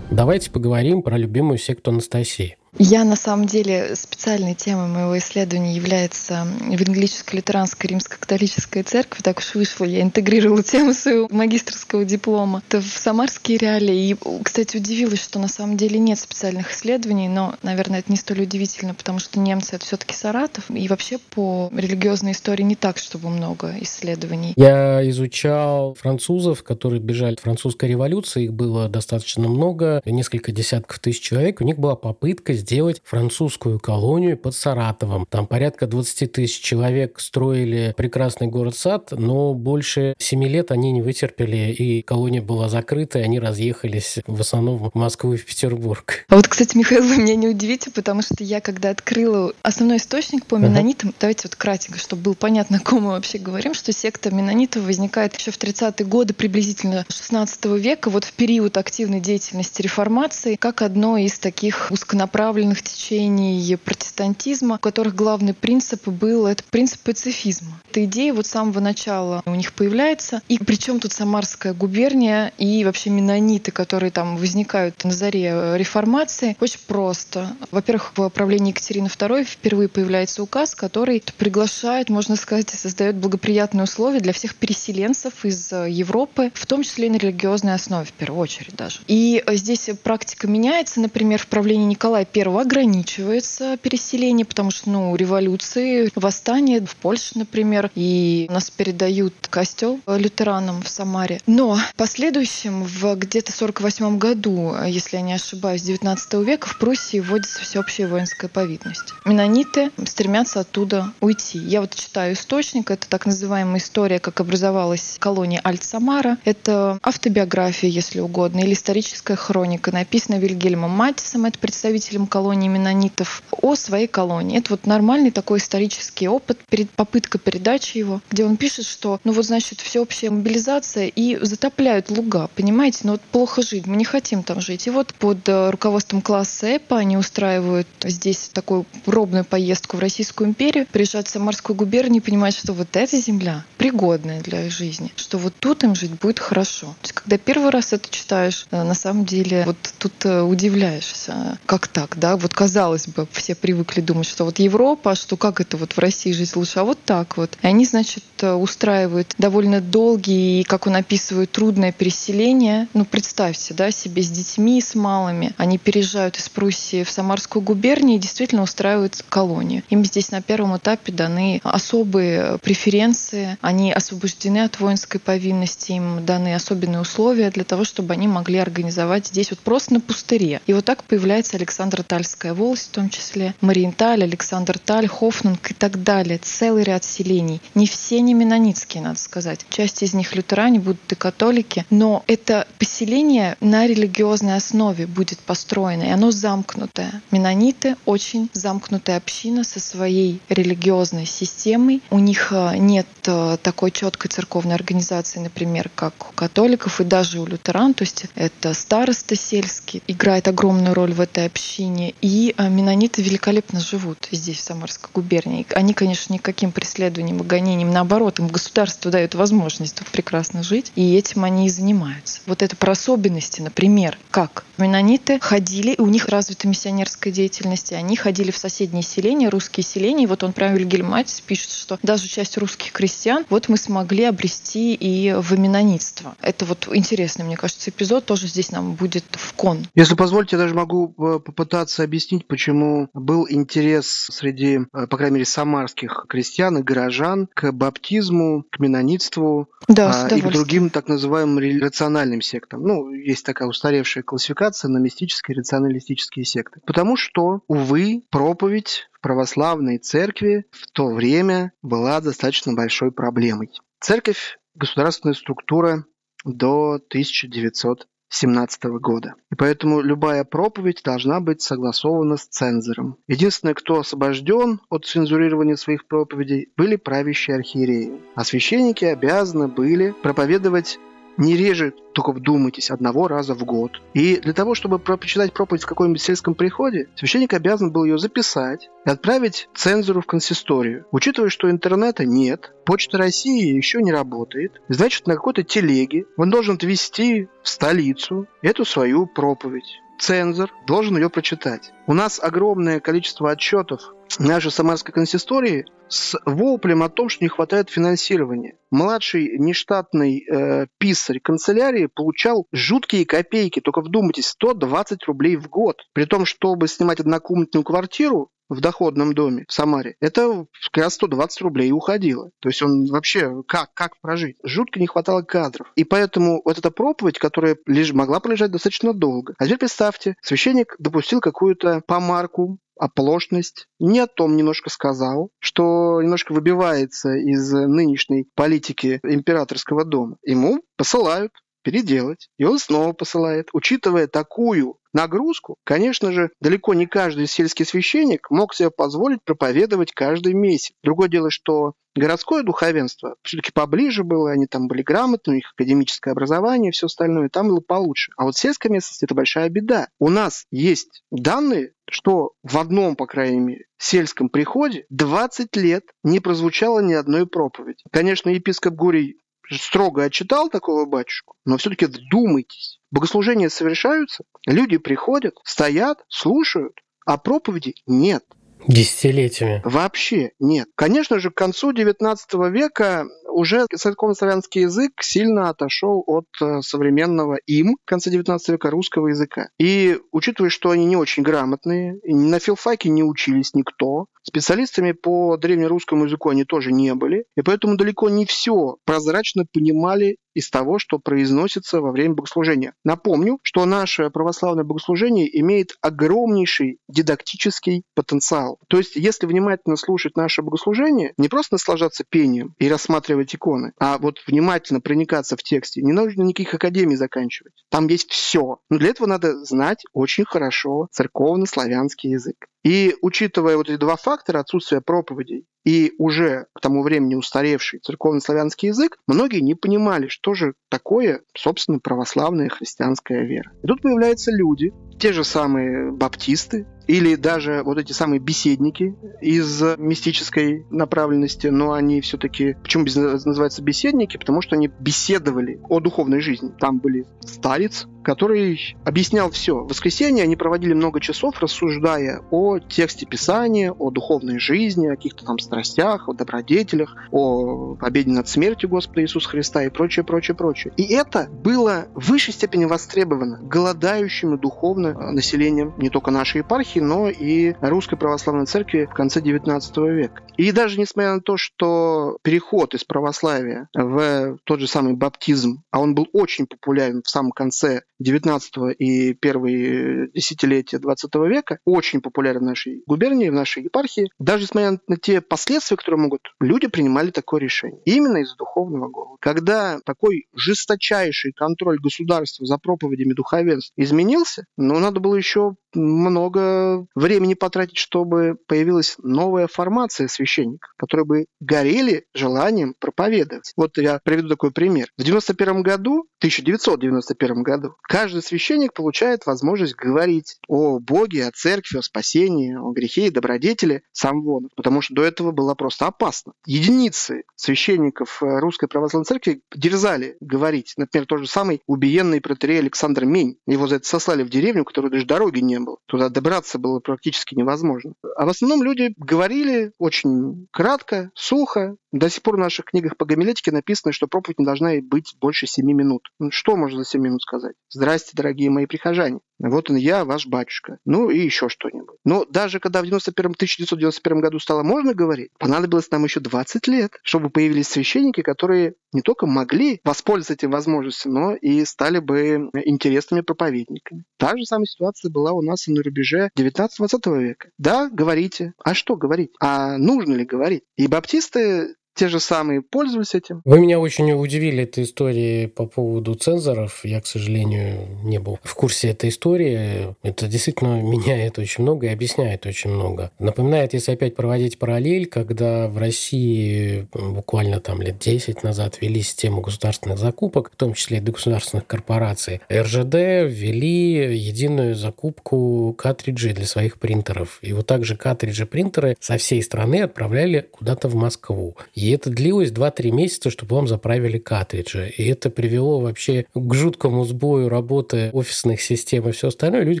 [0.18, 2.57] Давайте поговорим про любимую секту Анастасии.
[2.76, 9.22] Я на самом деле специальной темой моего исследования является Евангелическая лютеранская римско-католическая церковь.
[9.22, 12.62] Так уж вышло, я интегрировала тему своего магистрского диплома.
[12.68, 14.10] Это в самарские реалии.
[14.10, 18.42] И, кстати, удивилась, что на самом деле нет специальных исследований, но, наверное, это не столь
[18.42, 20.70] удивительно, потому что немцы— это все таки Саратов.
[20.70, 24.52] И вообще по религиозной истории не так, чтобы много исследований.
[24.56, 28.44] Я изучал французов, которые бежали от французской революции.
[28.44, 31.60] Их было достаточно много, несколько десятков тысяч человек.
[31.60, 35.26] У них была попытка сделать французскую колонию под Саратовом.
[35.30, 41.72] Там порядка 20 тысяч человек строили прекрасный город-сад, но больше 7 лет они не вытерпели,
[41.72, 46.24] и колония была закрыта, и они разъехались в основном в Москву и в Петербург.
[46.28, 50.46] А вот, кстати, Михаил, вы меня не удивите, потому что я, когда открыла основной источник
[50.46, 51.16] по менонитам, uh-huh.
[51.20, 55.36] давайте вот кратенько, чтобы было понятно, о ком мы вообще говорим, что секта менонитов возникает
[55.36, 61.16] еще в 30-е годы приблизительно 16 века, вот в период активной деятельности реформации, как одно
[61.16, 67.78] из таких узконаправленных направленных течений протестантизма, у которых главный принцип был это принцип пацифизма.
[67.90, 70.40] Эта идея вот с самого начала у них появляется.
[70.48, 76.80] И причем тут Самарская губерния и вообще менониты, которые там возникают на заре реформации, очень
[76.86, 77.54] просто.
[77.70, 83.84] Во-первых, в правлении Екатерины II впервые появляется указ, который приглашает, можно сказать, и создает благоприятные
[83.84, 88.40] условия для всех переселенцев из Европы, в том числе и на религиозной основе, в первую
[88.40, 89.00] очередь даже.
[89.06, 90.98] И здесь практика меняется.
[91.00, 97.90] Например, в правлении Николая первого ограничивается переселение, потому что, ну, революции, восстания в Польше, например,
[97.96, 101.40] и нас передают костел лютеранам в Самаре.
[101.48, 107.18] Но в последующем, в где-то 48 году, если я не ошибаюсь, 19 века в Пруссии
[107.18, 109.14] вводится всеобщая воинская повинность.
[109.24, 111.58] Менониты стремятся оттуда уйти.
[111.58, 116.38] Я вот читаю источник, это так называемая история, как образовалась колония Альт-Самара.
[116.44, 123.74] Это автобиография, если угодно, или историческая хроника, написанная Вильгельмом Матисом, это представителем колонии менонитов о
[123.74, 124.58] своей колонии.
[124.58, 129.32] Это вот нормальный такой исторический опыт, перед, попытка передачи его, где он пишет, что ну
[129.32, 134.42] вот значит всеобщая мобилизация и затопляют луга, понимаете, ну вот плохо жить, мы не хотим
[134.42, 134.86] там жить.
[134.86, 140.48] И вот под э, руководством класса ЭПА они устраивают здесь такую робную поездку в Российскую
[140.48, 145.12] империю, приезжают в Самарскую губернию и понимают, что вот эта земля пригодная для их жизни,
[145.16, 146.86] что вот тут им жить будет хорошо.
[146.86, 151.58] То есть, когда первый раз это читаешь, э, на самом деле вот тут э, удивляешься,
[151.66, 155.60] как так, да, вот казалось бы, все привыкли думать, что вот Европа, а что как
[155.60, 157.56] это вот в России жить лучше, а вот так вот.
[157.62, 162.88] И они, значит, устраивают довольно долгие и, как он описывает, трудное переселение.
[162.94, 165.52] Ну, представьте, да, себе с детьми, с малыми.
[165.56, 169.82] Они переезжают из Пруссии в Самарскую губернию и действительно устраивают колонию.
[169.90, 176.54] Им здесь на первом этапе даны особые преференции, они освобождены от воинской повинности, им даны
[176.54, 180.60] особенные условия для того, чтобы они могли организовать здесь вот просто на пустыре.
[180.66, 185.74] И вот так появляется Александр Тальская волость, в том числе Мариенталь, Александр Таль, Хофнунг и
[185.74, 186.38] так далее.
[186.38, 187.60] Целый ряд селений.
[187.74, 189.66] Не все не менонитские, надо сказать.
[189.68, 191.84] Часть из них лютеране, будут и католики.
[191.90, 197.20] Но это поселение на религиозной основе будет построено, и оно замкнутое.
[197.30, 202.02] Менониты— очень замкнутая община со своей религиозной системой.
[202.10, 207.40] У них э, нет э, такой четкой церковной организации, например, как у католиков и даже
[207.40, 207.92] у лютеран.
[207.92, 212.14] То есть это староста сельский играет огромную роль в этой общине Украине.
[212.20, 215.66] И а, менониты великолепно живут здесь, в Самарской губернии.
[215.74, 221.14] Они, конечно, никаким преследованием и гонением, наоборот, им государство дает возможность тут прекрасно жить, и
[221.16, 222.40] этим они и занимаются.
[222.46, 227.94] Вот это про особенности, например, как менониты ходили, и у них развита миссионерская деятельность, и
[227.94, 231.14] они ходили в соседние селения, русские селения, и вот он прямо Вильгельм
[231.46, 236.36] пишет, что даже часть русских крестьян вот мы смогли обрести и в менонитство.
[236.40, 239.86] Это вот интересный, мне кажется, эпизод тоже здесь нам будет в кон.
[239.94, 245.16] Если позволите, я даже могу э, попытаться попытаться объяснить, почему был интерес среди, э, по
[245.16, 250.90] крайней мере, самарских крестьян и горожан к баптизму, к менонитству да, а, и к другим
[250.90, 252.82] так называемым рациональным сектам.
[252.82, 256.80] Ну, есть такая устаревшая классификация на мистические и рационалистические секты.
[256.86, 263.70] Потому что, увы, проповедь в православной церкви в то время была достаточно большой проблемой.
[264.00, 266.04] Церковь– государственная структура
[266.44, 269.34] до 1900 17 года.
[269.50, 273.16] И поэтому любая проповедь должна быть согласована с цензором.
[273.26, 278.20] Единственное, кто освобожден от цензурирования своих проповедей, были правящие архиереи.
[278.34, 280.98] А священники обязаны были проповедовать
[281.38, 284.02] не реже, только вдумайтесь, одного раза в год.
[284.12, 288.90] И для того, чтобы прочитать проповедь в каком-нибудь сельском приходе, священник обязан был ее записать
[289.06, 291.06] и отправить цензору в консисторию.
[291.12, 296.74] Учитывая, что интернета нет, Почта России еще не работает, значит, на какой-то телеге он должен
[296.74, 301.92] отвезти в столицу эту свою проповедь цензор должен ее прочитать.
[302.06, 304.00] У нас огромное количество отчетов
[304.38, 308.76] нашей Самарской консистории с воплем о том, что не хватает финансирования.
[308.90, 315.96] Младший нештатный э, писарь канцелярии получал жуткие копейки, только вдумайтесь, 120 рублей в год.
[316.14, 321.60] При том, чтобы снимать однокомнатную квартиру, в доходном доме в Самаре, это как раз 120
[321.62, 322.50] рублей уходило.
[322.60, 324.56] То есть он вообще как, как прожить?
[324.62, 325.90] Жутко не хватало кадров.
[325.96, 329.54] И поэтому вот эта проповедь, которая лишь могла пролежать достаточно долго.
[329.58, 336.52] А теперь представьте, священник допустил какую-то помарку, оплошность, не о том немножко сказал, что немножко
[336.52, 340.36] выбивается из нынешней политики императорского дома.
[340.42, 341.52] Ему посылают
[341.82, 343.68] переделать, и он снова посылает.
[343.72, 350.54] Учитывая такую нагрузку, конечно же, далеко не каждый сельский священник мог себе позволить проповедовать каждый
[350.54, 350.92] месяц.
[351.02, 356.32] Другое дело, что городское духовенство все-таки поближе было, они там были грамотны, у них академическое
[356.32, 358.32] образование, все остальное, там было получше.
[358.36, 360.08] А вот сельская местность– это большая беда.
[360.18, 366.40] У нас есть данные, что в одном, по крайней мере, сельском приходе 20 лет не
[366.40, 368.02] прозвучало ни одной проповеди.
[368.10, 373.00] Конечно, епископ Гурий строго отчитал такого батюшку, но все-таки вдумайтесь.
[373.10, 378.44] Богослужения совершаются, люди приходят, стоят, слушают, а проповеди нет.
[378.86, 379.82] Десятилетиями.
[379.84, 380.88] Вообще нет.
[380.94, 382.36] Конечно же, к концу XIX
[382.70, 389.28] века уже церковно-славянский язык сильно отошел от э, современного им в конце XIX века русского
[389.28, 389.68] языка.
[389.78, 396.24] И учитывая, что они не очень грамотные, на филфаке не учились никто, специалистами по древнерусскому
[396.24, 401.20] языку они тоже не были, и поэтому далеко не все прозрачно понимали из того, что
[401.20, 402.94] произносится во время богослужения.
[403.04, 408.78] Напомню, что наше православное богослужение имеет огромнейший дидактический потенциал.
[408.88, 414.18] То есть, если внимательно слушать наше богослужение, не просто наслаждаться пением и рассматривать иконы, а
[414.18, 417.72] вот внимательно проникаться в тексте, не нужно никаких академий заканчивать.
[417.88, 418.78] Там есть все.
[418.90, 422.66] Но для этого надо знать очень хорошо церковно-славянский язык.
[422.84, 428.88] И учитывая вот эти два фактора, отсутствие проповедей и уже к тому времени устаревший церковно-славянский
[428.88, 433.72] язык, многие не понимали, что же такое, собственно, православная христианская вера.
[433.82, 439.82] И тут появляются люди, те же самые баптисты, или даже вот эти самые беседники из
[439.96, 442.76] мистической направленности, но они все-таки...
[442.82, 444.36] Почему называются беседники?
[444.36, 446.70] Потому что они беседовали о духовной жизни.
[446.78, 449.78] Там были старец, который объяснял все.
[449.78, 455.46] В воскресенье они проводили много часов, рассуждая о тексте Писания, о духовной жизни, о каких-то
[455.46, 460.92] там страстях, о добродетелях, о победе над смертью Господа Иисуса Христа и прочее, прочее, прочее.
[460.98, 467.00] И это было в высшей степени востребовано голодающим духовно населением не только нашей епархии, Пасхи,
[467.00, 470.42] но и Русской Православной Церкви в конце XIX века.
[470.56, 476.00] И даже несмотря на то, что переход из православия в тот же самый баптизм, а
[476.00, 478.60] он был очень популярен в самом конце XIX
[478.94, 484.98] и первые десятилетия XX века, очень популярен в нашей губернии, в нашей епархии, даже несмотря
[485.06, 488.00] на те последствия, которые могут, люди принимали такое решение.
[488.04, 489.36] Именно из духовного голода.
[489.40, 497.54] Когда такой жесточайший контроль государства за проповедями духовенства изменился, ну, надо было еще много времени
[497.54, 503.72] потратить, чтобы появилась новая формация священников, которые бы горели желанием проповедовать.
[503.76, 505.08] Вот я приведу такой пример.
[505.16, 512.02] В 91 году, 1991 году, каждый священник получает возможность говорить о Боге, о церкви, о
[512.02, 516.52] спасении, о грехе и добродетели сам вон, потому что до этого было просто опасно.
[516.66, 520.94] Единицы священников э, Русской Православной Церкви дерзали говорить.
[520.96, 523.58] Например, тот же самый убиенный протерей Александр Мень.
[523.66, 525.98] Его за это сослали в деревню, которой даже дороги не было.
[526.06, 528.14] Туда добраться было практически невозможно.
[528.36, 531.96] А в основном люди говорили очень кратко, сухо.
[532.12, 535.66] До сих пор в наших книгах по гомилетике написано, что проповедь не должна быть больше
[535.66, 536.22] 7 минут.
[536.38, 537.74] Ну, что можно за 7 минут сказать?
[537.88, 539.40] Здрасте, дорогие мои прихожане.
[539.58, 540.98] Вот он я, ваш батюшка.
[541.04, 542.16] Ну и еще что-нибудь.
[542.24, 547.12] Но даже когда в 91 1991 году стало можно говорить, понадобилось нам еще 20 лет,
[547.22, 553.40] чтобы появились священники, которые не только могли воспользоваться этим возможностью, но и стали бы интересными
[553.40, 554.24] проповедниками.
[554.36, 557.70] Та же самая ситуация была у нас и на рубеже 19-20 века.
[557.78, 558.74] Да, говорите.
[558.84, 559.50] А что говорить?
[559.60, 560.84] А нужно ли говорить?
[560.96, 563.62] И баптисты те же самые пользовались этим.
[563.64, 567.04] Вы меня очень удивили этой историей по поводу цензоров.
[567.04, 570.16] Я, к сожалению, не был в курсе этой истории.
[570.24, 573.30] Это действительно меняет очень много и объясняет очень много.
[573.38, 579.60] Напоминает, если опять проводить параллель, когда в России буквально там лет 10 назад ввели систему
[579.60, 583.14] государственных закупок, в том числе и до государственных корпораций, РЖД
[583.46, 587.60] ввели единую закупку картриджей для своих принтеров.
[587.62, 591.76] И вот также картриджи принтеры со всей страны отправляли куда-то в Москву.
[591.94, 595.12] И это длилось 2-3 месяца, чтобы вам заправили картриджи.
[595.16, 599.82] И это привело вообще к жуткому сбою работы офисных систем и все остальное.
[599.82, 600.00] Люди,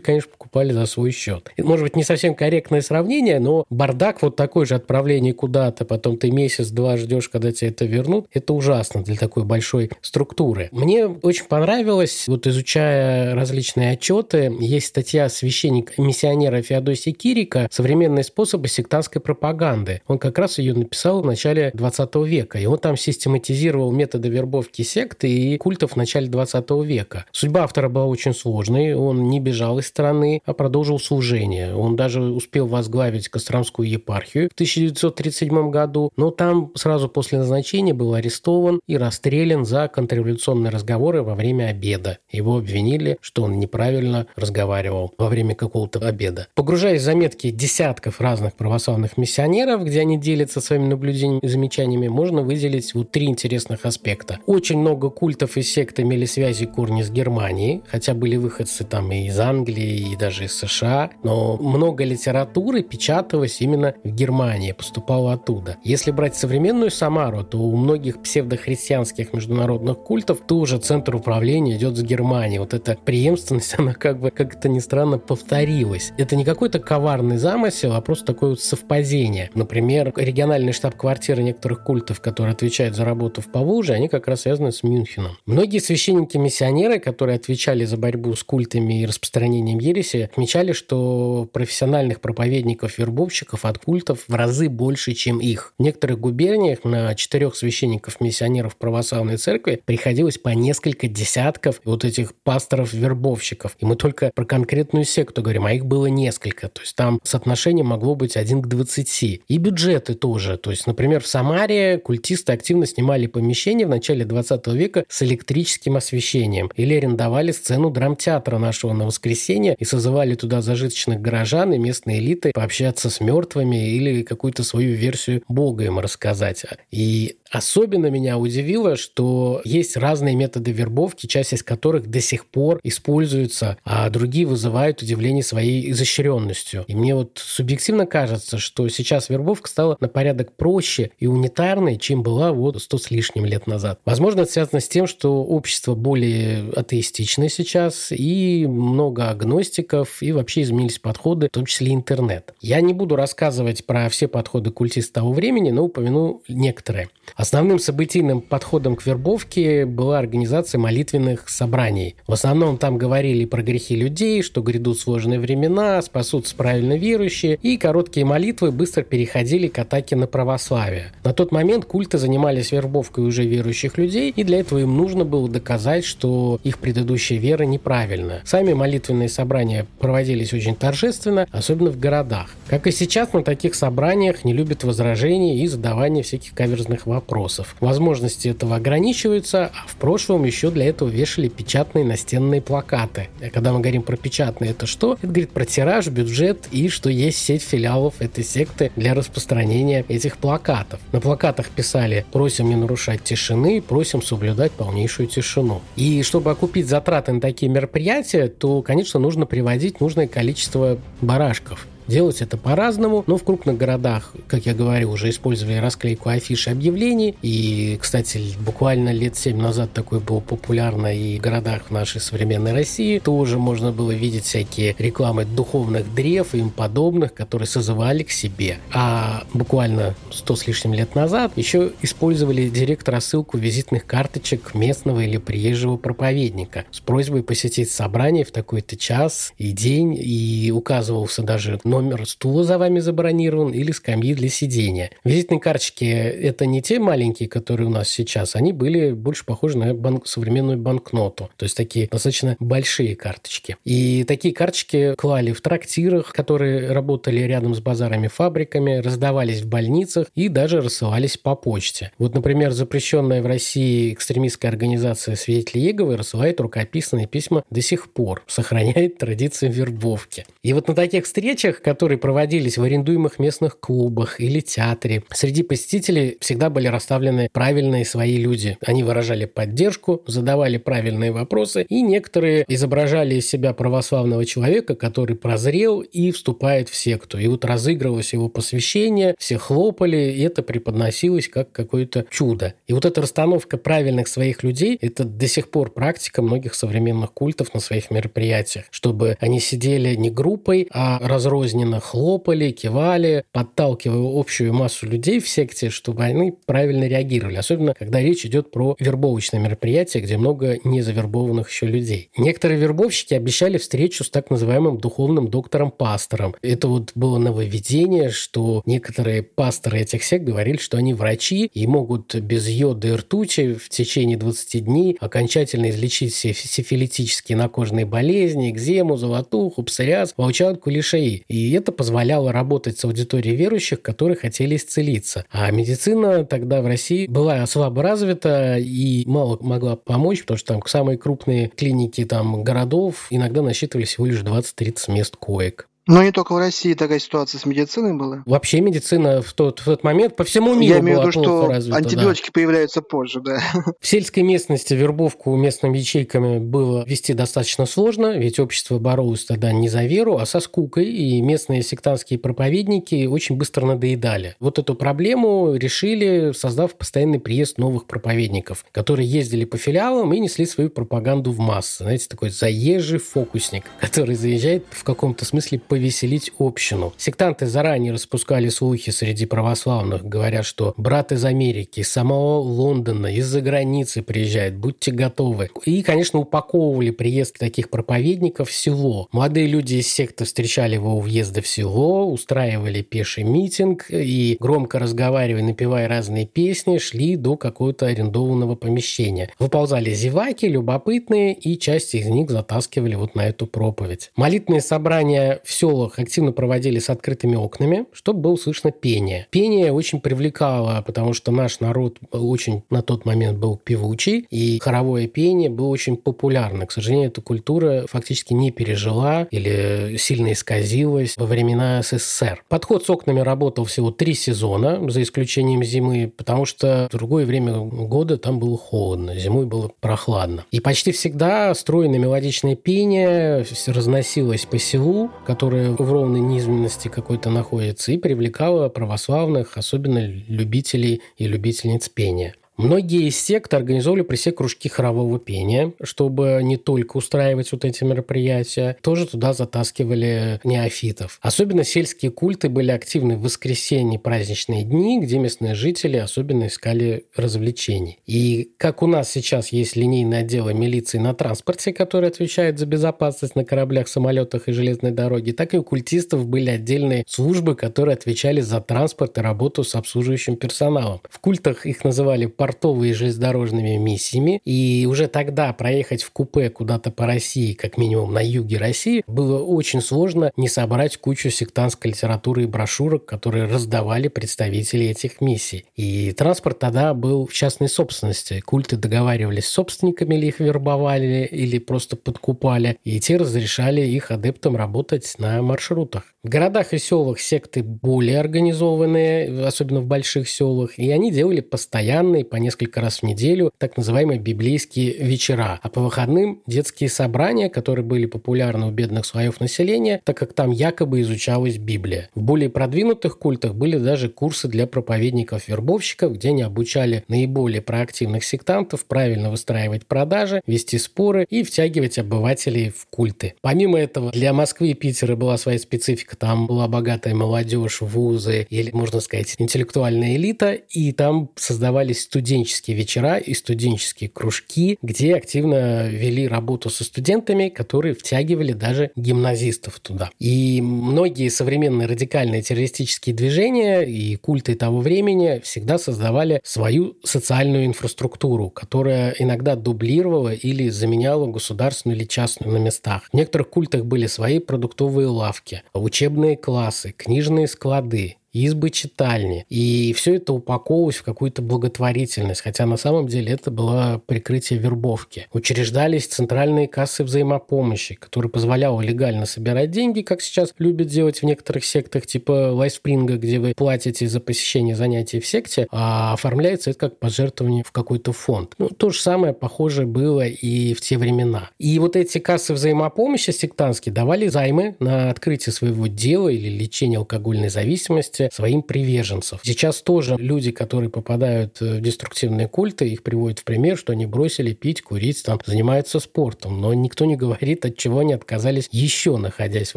[0.00, 1.50] конечно, покупали за свой счет.
[1.56, 6.16] И, может быть, не совсем корректное сравнение, но бардак вот такой же отправление куда-то, потом
[6.16, 10.68] ты месяц-два ждешь, когда тебе это вернут, это ужасно для такой большой структуры.
[10.72, 19.20] Мне очень понравилось, вот изучая различные отчеты, есть статья священника-миссионера Феодосия Кирика «Современные способы сектантской
[19.20, 20.02] пропаганды».
[20.06, 24.82] Он как раз ее написал в начале 20 века, и он там систематизировал методы вербовки
[24.82, 27.24] секты и культов в начале 20 века.
[27.32, 31.74] Судьба автора была очень сложной, он не бежал из страны, а продолжил служение.
[31.74, 38.14] Он даже успел возглавить Костромскую епархию в 1937 году, но там сразу после назначения был
[38.14, 42.18] арестован и расстрелян за контрреволюционные разговоры во время обеда.
[42.30, 46.48] Его обвинили, что он неправильно разговаривал во время какого-то обеда.
[46.54, 52.42] Погружаясь в заметки десятков разных православных миссионеров, где они делятся своими наблюдениями и замечаниями, можно
[52.42, 54.38] выделить вот три интересных аспекта.
[54.46, 59.26] Очень много культов и сект имели связи корни с Германией, хотя были выходцы там и
[59.26, 65.76] из Англии, и даже из США, но много литературы печаталось именно в Германии, поступало оттуда.
[65.84, 72.02] Если брать современную Самару, то у многих псевдохристианских международных культов тоже центр управления идет с
[72.02, 72.58] Германии.
[72.58, 76.12] Вот эта преемственность, она как бы, как это ни странно, повторилась.
[76.16, 79.50] Это не какой-то коварный замысел, а просто такое вот совпадение.
[79.54, 84.72] Например, региональный штаб-квартиры некоторых культов, которые отвечают за работу в Поволжье, они как раз связаны
[84.72, 85.36] с Мюнхеном.
[85.46, 93.64] Многие священники-миссионеры, которые отвечали за борьбу с культами и распространением ереси, отмечали, что профессиональных проповедников-вербовщиков
[93.64, 95.74] от культов в разы больше, чем их.
[95.78, 103.76] В некоторых губерниях на четырех священников-миссионеров православной церкви приходилось по несколько десятков вот этих пасторов-вербовщиков.
[103.78, 106.68] И мы только про конкретную секту говорим, а их было несколько.
[106.68, 109.42] То есть там соотношение могло быть 1 к 20.
[109.48, 110.56] И бюджеты тоже.
[110.56, 111.57] То есть, например, в Самаре
[111.98, 118.58] культисты активно снимали помещения в начале 20 века с электрическим освещением или арендовали сцену драмтеатра
[118.58, 124.22] нашего на воскресенье и созывали туда зажиточных горожан и местные элиты пообщаться с мертвыми или
[124.22, 126.64] какую-то свою версию Бога им рассказать.
[126.90, 132.80] И Особенно меня удивило, что есть разные методы вербовки, часть из которых до сих пор
[132.82, 136.84] используются, а другие вызывают удивление своей изощренностью.
[136.86, 142.22] И мне вот субъективно кажется, что сейчас вербовка стала на порядок проще и унитарной, чем
[142.22, 144.00] была вот сто с лишним лет назад.
[144.04, 150.62] Возможно, это связано с тем, что общество более атеистичное сейчас, и много агностиков, и вообще
[150.62, 152.54] изменились подходы, в том числе интернет.
[152.60, 157.08] Я не буду рассказывать про все подходы культистов того времени, но упомяну некоторые.
[157.38, 162.16] Основным событийным подходом к вербовке была организация молитвенных собраний.
[162.26, 167.76] В основном там говорили про грехи людей, что грядут сложные времена, спасутся правильно верующие, и
[167.76, 171.12] короткие молитвы быстро переходили к атаке на православие.
[171.22, 175.48] На тот момент культы занимались вербовкой уже верующих людей, и для этого им нужно было
[175.48, 178.40] доказать, что их предыдущая вера неправильна.
[178.46, 182.50] Сами молитвенные собрания проводились очень торжественно, особенно в городах.
[182.66, 187.76] Как и сейчас, на таких собраниях не любят возражений и задавания всяких каверзных вопросов вопросов.
[187.80, 193.28] Возможности этого ограничиваются, а в прошлом еще для этого вешали печатные настенные плакаты.
[193.42, 195.14] А когда мы говорим про печатные, это что?
[195.14, 200.38] Это говорит про тираж, бюджет и что есть сеть филиалов этой секты для распространения этих
[200.38, 201.00] плакатов.
[201.12, 205.82] На плакатах писали «Просим не нарушать тишины, просим соблюдать полнейшую тишину».
[205.96, 211.86] И чтобы окупить затраты на такие мероприятия, то, конечно, нужно приводить нужное количество барашков.
[212.08, 217.34] Делать это по-разному, но в крупных городах, как я говорил, уже использовали расклейку афиш объявлений.
[217.42, 223.18] И, кстати, буквально лет 7 назад такое было популярно и в городах нашей современной России.
[223.18, 228.78] Тоже можно было видеть всякие рекламы духовных древ и им подобных, которые созывали к себе.
[228.90, 235.36] А буквально 100 с лишним лет назад еще использовали директ рассылку визитных карточек местного или
[235.36, 241.97] приезжего проповедника с просьбой посетить собрание в такой-то час и день, и указывался даже номер
[242.00, 245.10] номер стула за вами забронирован или скамьи для сидения.
[245.24, 249.94] Визитные карточки– это не те маленькие, которые у нас сейчас, они были больше похожи на
[249.94, 253.76] банк, современную банкноту, то есть такие достаточно большие карточки.
[253.84, 260.28] И такие карточки клали в трактирах, которые работали рядом с базарами, фабриками, раздавались в больницах
[260.34, 262.12] и даже рассылались по почте.
[262.18, 268.42] Вот, например, запрещенная в России экстремистская организация «Свидетели Еговы» рассылает рукописные письма до сих пор,
[268.46, 270.46] сохраняет традиции вербовки.
[270.62, 276.36] И вот на таких встречах, которые проводились в арендуемых местных клубах или театре, среди посетителей
[276.38, 278.76] всегда были расставлены правильные свои люди.
[278.84, 286.02] Они выражали поддержку, задавали правильные вопросы, и некоторые изображали из себя православного человека, который прозрел
[286.02, 287.38] и вступает в секту.
[287.38, 292.74] И вот разыгрывалось его посвящение, все хлопали, и это преподносилось как какое-то чудо.
[292.86, 297.72] И вот эта расстановка правильных своих людей– это до сих пор практика многих современных культов
[297.72, 305.06] на своих мероприятиях, чтобы они сидели не группой, а разрозненно хлопали, кивали, подталкивая общую массу
[305.06, 307.56] людей в секте, чтобы они правильно реагировали.
[307.56, 312.30] Особенно, когда речь идет про вербовочное мероприятие, где много незавербованных еще людей.
[312.36, 316.54] Некоторые вербовщики обещали встречу с так называемым духовным доктором-пастором.
[316.62, 322.34] Это вот было нововведение, что некоторые пасторы этих сект говорили, что они врачи и могут
[322.36, 329.16] без йода и ртути в течение 20 дней окончательно излечить все сифилитические накожные болезни, экзему,
[329.16, 331.44] золотуху, псориаз, волчанку или шеи.
[331.68, 335.44] И это позволяло работать с аудиторией верующих, которые хотели исцелиться.
[335.50, 340.82] А медицина тогда в России была слабо развита и мало могла помочь, потому что там
[340.86, 345.87] самые крупные клиники там городов иногда насчитывали всего лишь 20-30 мест коек.
[346.08, 348.42] Но не только в России такая ситуация с медициной была.
[348.46, 351.66] Вообще медицина в тот, в тот момент по всему миру Я имею в виду, что
[351.68, 352.52] развита, антибиотики да.
[352.54, 353.60] появляются позже, да.
[354.00, 359.90] В сельской местности вербовку местными ячейками было вести достаточно сложно, ведь общество боролось тогда не
[359.90, 364.56] за веру, а со скукой, и местные сектантские проповедники очень быстро надоедали.
[364.60, 370.64] Вот эту проблему решили, создав постоянный приезд новых проповедников, которые ездили по филиалам и несли
[370.64, 372.04] свою пропаганду в массы.
[372.04, 377.12] Знаете, такой заезжий фокусник, который заезжает в каком-то смысле по повеселить общину.
[377.16, 383.60] Сектанты заранее распускали слухи среди православных, говоря, что брат из Америки, из самого Лондона, из-за
[383.60, 385.70] границы приезжает, будьте готовы.
[385.84, 389.26] И, конечно, упаковывали приезд таких проповедников в село.
[389.32, 395.00] Молодые люди из секты встречали его у въезда в село, устраивали пеший митинг и, громко
[395.00, 399.50] разговаривая, напевая разные песни, шли до какого-то арендованного помещения.
[399.58, 404.30] Выползали зеваки, любопытные, и часть из них затаскивали вот на эту проповедь.
[404.36, 409.46] Молитвенные собрания все селах активно проводили с открытыми окнами, чтобы было слышно пение.
[409.50, 415.26] Пение очень привлекало, потому что наш народ очень на тот момент был певучий, и хоровое
[415.26, 416.86] пение было очень популярно.
[416.86, 422.62] К сожалению, эта культура фактически не пережила или сильно исказилась во времена СССР.
[422.68, 427.78] Подход с окнами работал всего три сезона, за исключением зимы, потому что в другое время
[427.78, 430.64] года там было холодно, зимой было прохладно.
[430.70, 437.50] И почти всегда стройное мелодичное пение разносилось по селу, которое которая в ровной низменности какой-то
[437.50, 442.54] находится, и привлекала православных, особенно любителей и любительниц пения.
[442.78, 448.04] Многие из сект организовали при себе кружки хорового пения, чтобы не только устраивать вот эти
[448.04, 451.40] мероприятия, тоже туда затаскивали неофитов.
[451.42, 458.20] Особенно сельские культы были активны в воскресенье праздничные дни, где местные жители особенно искали развлечений.
[458.26, 463.56] И как у нас сейчас есть линейное отделы милиции на транспорте, который отвечает за безопасность
[463.56, 468.60] на кораблях, самолетах и железной дороге, так и у культистов были отдельные службы, которые отвечали
[468.60, 471.20] за транспорт и работу с обслуживающим персоналом.
[471.28, 477.24] В культах их называли портовыми железнодорожными миссиями, и уже тогда проехать в купе куда-то по
[477.24, 482.66] России, как минимум на юге России, было очень сложно не собрать кучу сектантской литературы и
[482.66, 485.86] брошюрок, которые раздавали представители этих миссий.
[485.96, 488.60] И транспорт тогда был в частной собственности.
[488.60, 494.76] Культы договаривались с собственниками, или их вербовали, или просто подкупали, и те разрешали их адептам
[494.76, 496.34] работать на маршрутах.
[496.44, 502.44] В городах и селах секты более организованные, особенно в больших селах, и они делали постоянные,
[502.44, 505.78] по несколько раз в неделю, так называемые библейские вечера.
[505.82, 510.70] А по выходным детские собрания, которые были популярны у бедных слоев населения, так как там
[510.70, 512.28] якобы изучалась Библия.
[512.34, 519.04] В более продвинутых культах были даже курсы для проповедников-вербовщиков, где они обучали наиболее проактивных сектантов
[519.04, 523.54] правильно выстраивать продажи, вести споры и втягивать обывателей в культы.
[523.60, 526.36] Помимо этого, для Москвы и Питера была своя специфика.
[526.36, 532.96] Там была богатая молодежь, вузы или, можно сказать, интеллектуальная элита, и там создавались студенты студенческие
[532.96, 540.30] вечера и студенческие кружки, где активно вели работу со студентами, которые втягивали даже гимназистов туда.
[540.38, 548.70] И многие современные радикальные террористические движения и культы того времени всегда создавали свою социальную инфраструктуру,
[548.70, 553.24] которая иногда дублировала или заменяла государственную или частную на местах.
[553.30, 559.64] В некоторых культах были свои продуктовые лавки, учебные классы, книжные склады, избы читальни.
[559.68, 565.46] И все это упаковывалось в какую-то благотворительность, хотя на самом деле это было прикрытие вербовки.
[565.52, 571.84] Учреждались центральные кассы взаимопомощи, которые позволяли легально собирать деньги, как сейчас любят делать в некоторых
[571.84, 577.18] сектах, типа Лайфспринга, где вы платите за посещение занятий в секте, а оформляется это как
[577.18, 578.74] пожертвование в какой-то фонд.
[578.78, 581.70] Ну, то же самое похоже было и в те времена.
[581.78, 587.68] И вот эти кассы взаимопомощи сектантские давали займы на открытие своего дела или лечение алкогольной
[587.68, 589.60] зависимости, своим приверженцев.
[589.62, 594.72] Сейчас тоже люди, которые попадают в деструктивные культы, их приводят в пример, что они бросили
[594.72, 596.80] пить, курить, там, занимаются спортом.
[596.80, 599.96] Но никто не говорит, от чего они отказались еще находясь в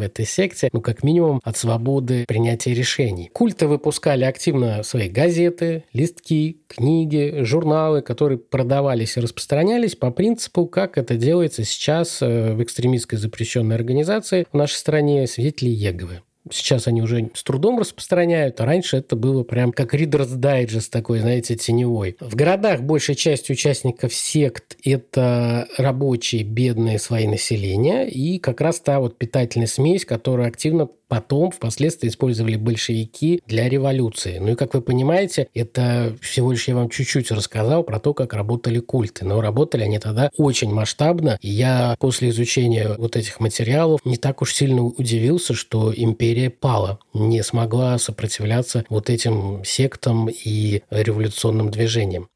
[0.00, 3.30] этой секте, ну, как минимум, от свободы принятия решений.
[3.32, 10.98] Культы выпускали активно свои газеты, листки, книги, журналы, которые продавались и распространялись по принципу, как
[10.98, 16.22] это делается сейчас э, в экстремистской запрещенной организации в нашей стране свидетели Еговы.
[16.50, 21.20] Сейчас они уже с трудом распространяют, а раньше это было прям как Reader's Digest такой,
[21.20, 22.16] знаете, теневой.
[22.20, 29.00] В городах большая часть участников сект– это рабочие, бедные свои населения, и как раз та
[29.00, 34.38] вот питательная смесь, которая активно потом впоследствии использовали большевики для революции.
[34.38, 38.32] Ну и, как вы понимаете, это всего лишь я вам чуть-чуть рассказал про то, как
[38.32, 39.26] работали культы.
[39.26, 41.36] Но работали они тогда очень масштабно.
[41.42, 46.98] И я после изучения вот этих материалов не так уж сильно удивился, что империя пала,
[47.14, 52.28] не смогла сопротивляться вот этим сектам и революционным движениям.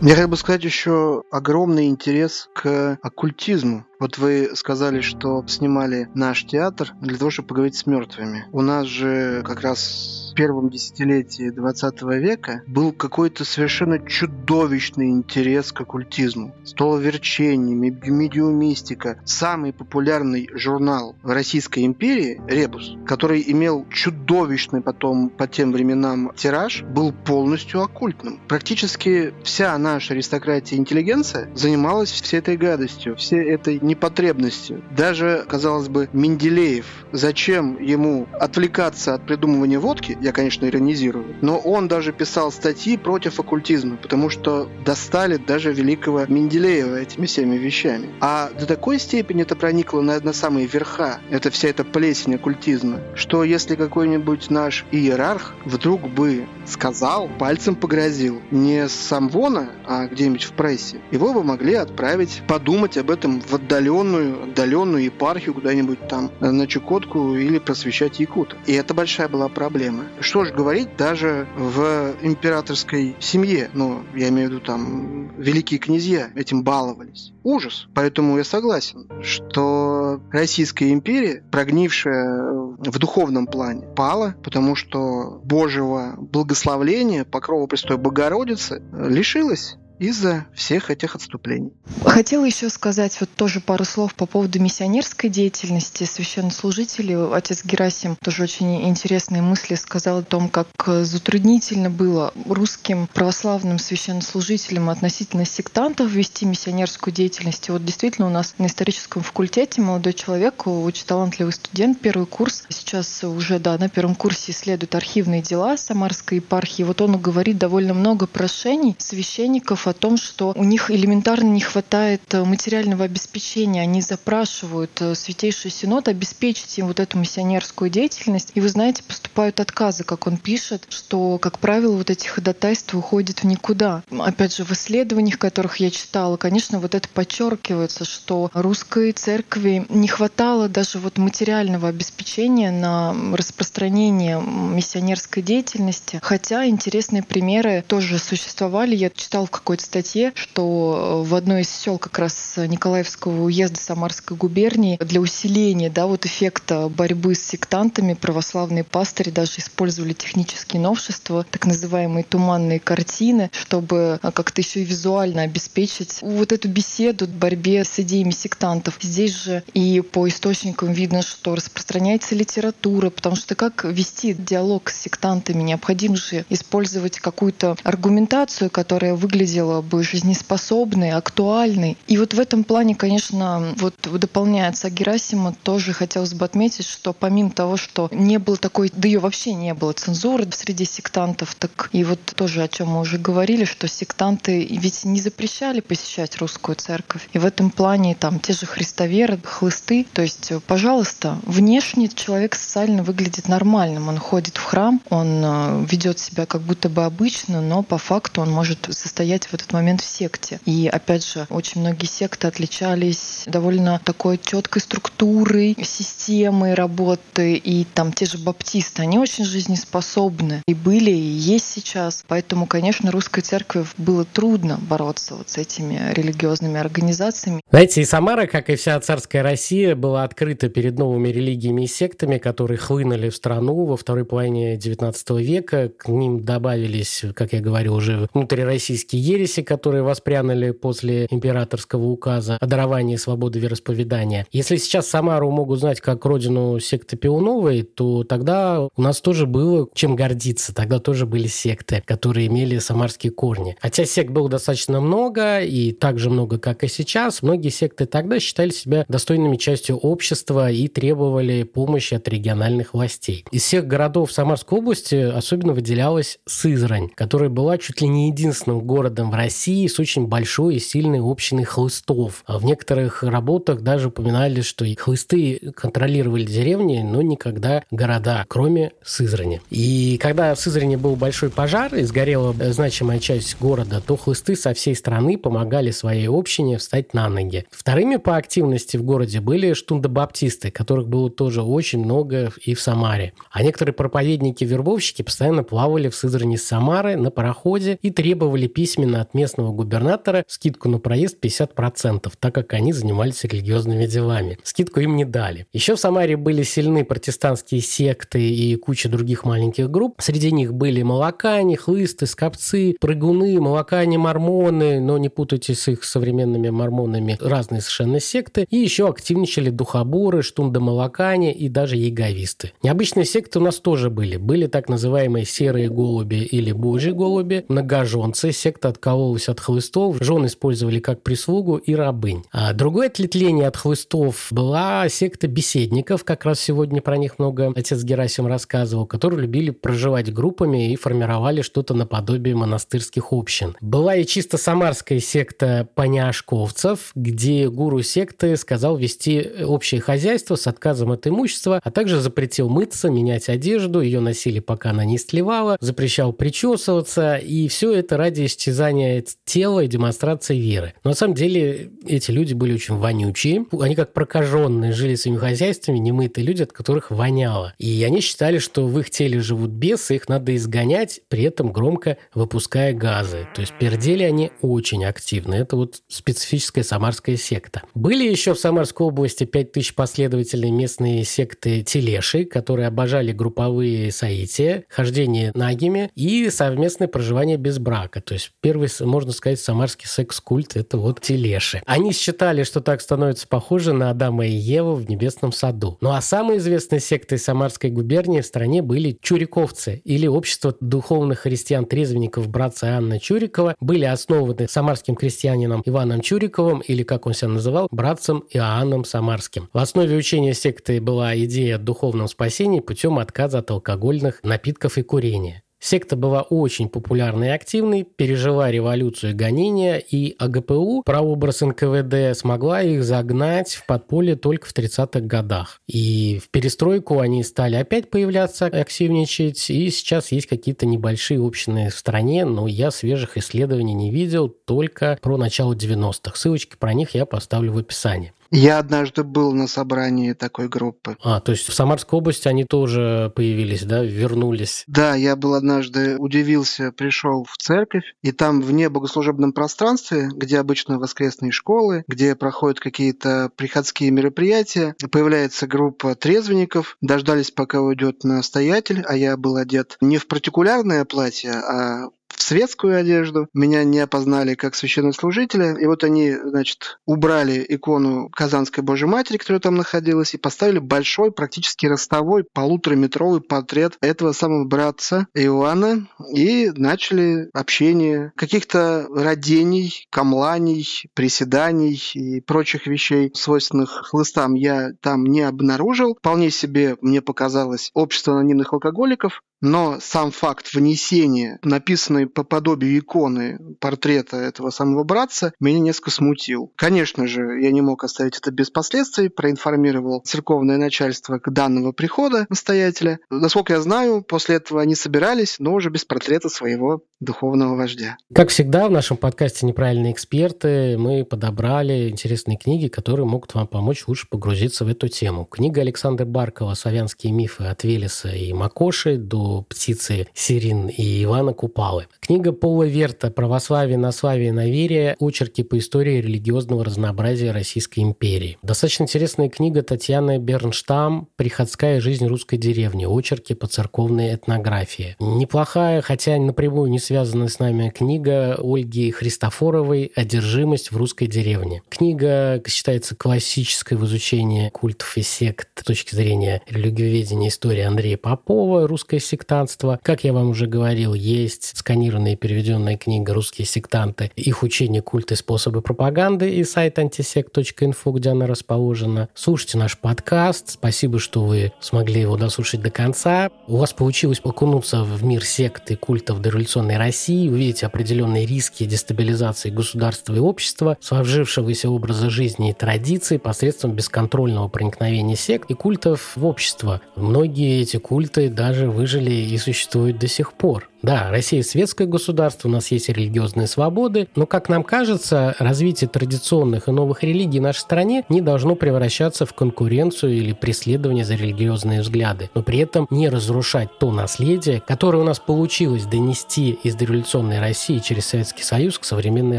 [0.00, 3.86] Мне как бы сказать еще огромный интерес к оккультизму.
[3.98, 8.46] Вот вы сказали, что снимали наш театр для того, чтобы поговорить с мертвыми.
[8.52, 15.80] У нас же как раз первом десятилетии 20 века был какой-то совершенно чудовищный интерес к
[15.80, 16.54] оккультизму.
[16.64, 19.18] Столоверчение, медиумистика.
[19.24, 26.82] Самый популярный журнал в Российской империи «Ребус», который имел чудовищный потом по тем временам тираж,
[26.82, 28.38] был полностью оккультным.
[28.46, 34.82] Практически вся наша аристократия и интеллигенция занималась всей этой гадостью, всей этой непотребностью.
[34.90, 41.36] Даже, казалось бы, Менделеев, зачем ему отвлекаться от придумывания водки, я, конечно, иронизирую.
[41.40, 47.56] Но он даже писал статьи против оккультизма, потому что достали даже великого Менделеева этими всеми
[47.56, 48.08] вещами.
[48.20, 53.00] А до такой степени это проникло на, на самые верха, это вся эта плесень оккультизма,
[53.14, 60.44] что если какой-нибудь наш иерарх вдруг бы сказал, пальцем погрозил, не с Самвона, а где-нибудь
[60.44, 66.30] в прессе, его бы могли отправить подумать об этом в отдаленную, отдаленную епархию куда-нибудь там
[66.40, 68.56] на Чукотку или просвещать якут.
[68.66, 70.04] И это большая была проблема.
[70.20, 76.30] Что ж говорить, даже в императорской семье, ну, я имею в виду там великие князья
[76.34, 77.32] этим баловались.
[77.42, 77.86] Ужас.
[77.94, 82.42] Поэтому я согласен, что Российская империя, прогнившая
[82.78, 91.14] в духовном плане, пала, потому что Божьего благословления, покрова Престой Богородицы лишилась из-за всех этих
[91.14, 91.72] отступлений.
[92.04, 97.16] Хотела еще сказать вот тоже пару слов по поводу миссионерской деятельности священнослужителей.
[97.34, 104.90] Отец Герасим тоже очень интересные мысли сказал о том, как затруднительно было русским православным священнослужителям
[104.90, 107.68] относительно сектантов вести миссионерскую деятельность.
[107.68, 112.64] И вот действительно у нас на историческом факультете молодой человек, очень талантливый студент, первый курс,
[112.68, 116.82] сейчас уже да, на первом курсе исследует архивные дела Самарской епархии.
[116.82, 122.22] Вот он говорит довольно много прошений священников о том, что у них элементарно не хватает
[122.32, 123.82] э, материального обеспечения.
[123.82, 128.52] Они запрашивают э, Святейший Синод обеспечить им вот эту миссионерскую деятельность.
[128.54, 133.40] И вы знаете, поступают отказы, как он пишет, что, как правило, вот эти ходатайства уходят
[133.40, 134.02] в никуда.
[134.18, 140.08] Опять же, в исследованиях, которых я читала, конечно, вот это подчеркивается, что русской церкви не
[140.08, 146.20] хватало даже вот материального обеспечения на распространение миссионерской деятельности.
[146.22, 148.94] Хотя интересные примеры тоже существовали.
[148.94, 153.80] Я читала в какой в статье, что в одной из сел как раз Николаевского уезда
[153.80, 160.80] Самарской губернии для усиления да, вот эффекта борьбы с сектантами православные пастыри даже использовали технические
[160.80, 167.84] новшества, так называемые туманные картины, чтобы как-то еще и визуально обеспечить вот эту беседу борьбе
[167.84, 168.98] с идеями сектантов.
[169.00, 175.00] Здесь же и по источникам видно, что распространяется литература, потому что как вести диалог с
[175.00, 175.62] сектантами?
[175.62, 181.96] Необходимо же использовать какую-то аргументацию, которая выглядела бы жизнеспособной, актуальной.
[182.06, 187.50] И вот в этом плане, конечно, вот дополняется Герасима, тоже хотелось бы отметить, что помимо
[187.50, 192.04] того, что не было такой, да ее вообще не было цензуры среди сектантов, так и
[192.04, 197.28] вот тоже о чем мы уже говорили, что сектанты ведь не запрещали посещать русскую церковь.
[197.32, 203.02] И в этом плане там те же христоверы, хлысты, то есть, пожалуйста, внешне человек социально
[203.02, 207.82] выглядит нормальным, он ходит в храм, он э, ведет себя как будто бы обычно, но
[207.82, 210.60] по факту он может состоять в этот момент в секте.
[210.64, 218.12] И опять же, очень многие секты отличались довольно такой четкой структурой, системой работы, и там
[218.12, 222.24] те же баптисты, они очень жизнеспособны и были, и есть сейчас.
[222.28, 227.60] Поэтому, конечно, русской церкви было трудно бороться вот с этими религиозными организациями.
[227.70, 232.38] Знаете, и Самара, как и вся царская Россия, была открыта перед новыми религиями и сектами,
[232.38, 235.90] которые хлынули в страну во второй половине XIX века.
[235.96, 242.66] К ним добавились, как я говорил, уже внутрироссийские ереси, которые воспрянули после императорского указа о
[242.66, 244.46] даровании свободы вероисповедания.
[244.52, 249.88] Если сейчас Самару могут знать как родину секты Пионовой, то тогда у нас тоже было
[249.94, 250.74] чем гордиться.
[250.74, 253.76] Тогда тоже были секты, которые имели самарские корни.
[253.80, 258.40] Хотя сект было достаточно много, и так же много, как и сейчас, многие секты тогда
[258.40, 263.44] считали себя достойными частью общества и требовали помощи от региональных властей.
[263.50, 269.30] Из всех городов Самарской области особенно выделялась Сызрань, которая была чуть ли не единственным городом
[269.30, 272.42] в России с очень большой и сильной общиной хлыстов.
[272.46, 279.60] А в некоторых работах даже упоминали, что хлысты контролировали деревни, но никогда города, кроме Сызрани.
[279.70, 284.74] И когда в Сызрани был большой пожар и сгорела значимая часть города, то хлысты со
[284.74, 287.66] всей страны помогали своей общине встать на ноги.
[287.70, 293.32] Вторыми по активности в городе были штундобаптисты, которых было тоже очень много и в Самаре.
[293.50, 299.34] А некоторые проповедники-вербовщики постоянно плавали в Сызрани с Самары на пароходе и требовали письменно от
[299.34, 304.58] местного губернатора скидку на проезд 50%, так как они занимались религиозными делами.
[304.62, 305.66] Скидку им не дали.
[305.72, 310.14] Еще в Самаре были сильны протестантские секты и куча других маленьких групп.
[310.18, 316.70] Среди них были молокане, хлысты, скопцы, прыгуны, молокане, мормоны, но не путайте с их современными
[316.70, 318.66] мормонами, разные совершенно секты.
[318.70, 322.72] И еще активничали духоборы, штундомолокане и даже яговисты.
[322.82, 324.36] Необычные секты у нас тоже были.
[324.36, 330.98] Были так называемые серые голуби или божьи голуби, многоженцы, секта откололась от хлыстов, жен использовали
[330.98, 332.42] как прислугу и рабынь.
[332.50, 338.02] А другое отлетление от хлыстов была секта беседников, как раз сегодня про них много отец
[338.02, 343.76] Герасим рассказывал, которые любили проживать группами и формировали что-то наподобие монастырских общин.
[343.80, 351.12] Была и чисто самарская секта поняшковцев, где гуру секты сказал вести общее хозяйство с отказом
[351.12, 356.32] от имущества, а также запретил мыться, менять одежду, ее носили пока она не стлевала, запрещал
[356.32, 358.95] причесываться, и все это ради исчезания
[359.44, 360.94] тела и демонстрации веры.
[361.04, 365.98] Но на самом деле эти люди были очень вонючие, они как прокаженные жили своими хозяйствами,
[365.98, 367.74] немытые люди, от которых воняло.
[367.78, 372.18] И они считали, что в их теле живут бесы, их надо изгонять, при этом громко
[372.34, 373.46] выпуская газы.
[373.54, 375.54] То есть пердели они очень активно.
[375.54, 377.82] Это вот специфическая самарская секта.
[377.94, 385.52] Были еще в Самарской области 5000 последователей местные секты Телеши, которые обожали групповые соития, хождение
[385.54, 388.20] нагими и совместное проживание без брака.
[388.20, 388.52] То есть
[388.86, 391.82] первый, можно сказать, самарский секс-культ– это вот Телеши.
[391.86, 395.98] Они считали, что так становится похоже на Адама и Еву в небесном саду.
[396.00, 402.48] Ну а самой известной сектой Самарской губернии в стране были чуриковцы или общество духовных христиан-трезвенников
[402.48, 408.44] братца Анна Чурикова были основаны самарским крестьянином Иваном Чуриковым или, как он себя называл, братцем
[408.50, 409.68] Иоанном Самарским.
[409.72, 415.62] В основе учения секты была идея духовного спасения путем отказа от алкогольных напитков и курения.
[415.78, 423.04] Секта была очень популярной и активной, пережила революцию гонения, и АГПУ, прообраз НКВД, смогла их
[423.04, 425.80] загнать в подполье только в 30-х годах.
[425.86, 431.94] И в перестройку они стали опять появляться, активничать, и сейчас есть какие-то небольшие общины в
[431.94, 436.36] стране, но я свежих исследований не видел, только про начало 90-х.
[436.36, 438.32] Ссылочки про них я поставлю в описании.
[438.50, 441.16] Я однажды был на собрании такой группы.
[441.22, 444.84] А, то есть в Самарской области они тоже появились, да, вернулись?
[444.86, 450.98] Да, я был однажды, удивился, пришел в церковь, и там вне богослужебном пространстве, где обычно
[450.98, 459.16] воскресные школы, где проходят какие-то приходские мероприятия, появляется группа трезвенников, дождались, пока уйдет настоятель, а
[459.16, 463.48] я был одет не в партикулярное платье, а в светскую одежду.
[463.54, 465.76] Меня не опознали как священнослужителя.
[465.76, 471.32] И вот они, значит, убрали икону Казанской Божьей Матери, которая там находилась, и поставили большой,
[471.32, 476.08] практически ростовой, полутораметровый портрет этого самого братца Иоанна.
[476.34, 485.42] И начали общение каких-то родений, камланий, приседаний и прочих вещей, свойственных хлыстам, я там не
[485.42, 486.16] обнаружил.
[486.18, 493.58] Вполне себе, мне показалось, общество анонимных алкоголиков, но сам факт внесения написанной по подобию иконы
[493.80, 496.72] портрета этого самого братца меня несколько смутил.
[496.76, 503.18] Конечно же, я не мог оставить это без последствий, проинформировал церковное начальство данного прихода настоятеля.
[503.30, 508.18] Насколько я знаю, после этого они собирались, но уже без портрета своего духовного вождя.
[508.34, 514.06] Как всегда в нашем подкасте «Неправильные эксперты» мы подобрали интересные книги, которые могут вам помочь
[514.06, 515.46] лучше погрузиться в эту тему.
[515.46, 522.06] Книга Александра Баркова «Славянские мифы от Велеса и Макоши до птицы Сирин и Ивана Купалы».
[522.20, 525.16] Книга Пола Верта «Православие, наславие, наверие.
[525.20, 528.58] Очерки по истории религиозного разнообразия Российской империи».
[528.62, 533.06] Достаточно интересная книга Татьяны Бернштам «Приходская жизнь русской деревни.
[533.06, 535.16] Очерки по церковной этнографии».
[535.20, 541.82] Неплохая, хотя напрямую не связанная с нами книга Ольги Христофоровой «Одержимость в русской деревне».
[541.88, 548.86] Книга считается классической в изучении культов и сект с точки зрения религиоведения истории Андрея Попова
[548.86, 550.00] «Русское сектантство».
[550.02, 554.30] Как я вам уже говорил, есть сканированная и переведенная книга «Русские сектанты.
[554.36, 559.28] Их учение, культы способы пропаганды» и сайт антисект.инфо, где она расположена.
[559.34, 560.70] Слушайте наш подкаст.
[560.70, 563.50] Спасибо, что вы смогли его дослушать до конца.
[563.66, 568.84] У вас получилось окунуться в мир сект и культов дореволюционной России, вы видите определенные риски
[568.84, 576.32] дестабилизации государства и общества, сложившегося образа жизни и традиций посредством бесконтрольного проникновения сект и культов
[576.36, 577.00] в общество.
[577.16, 580.88] Многие эти культы даже выжили и существуют до сих пор.
[581.02, 586.88] Да, Россия светское государство, у нас есть религиозные свободы, но, как нам кажется, развитие традиционных
[586.88, 592.00] и новых религий в нашей стране не должно превращаться в конкуренцию или преследование за религиозные
[592.00, 597.60] взгляды, но при этом не разрушать то наследие, которое у нас получилось донести из дореволюционной
[597.60, 599.58] России через Советский Союз к современной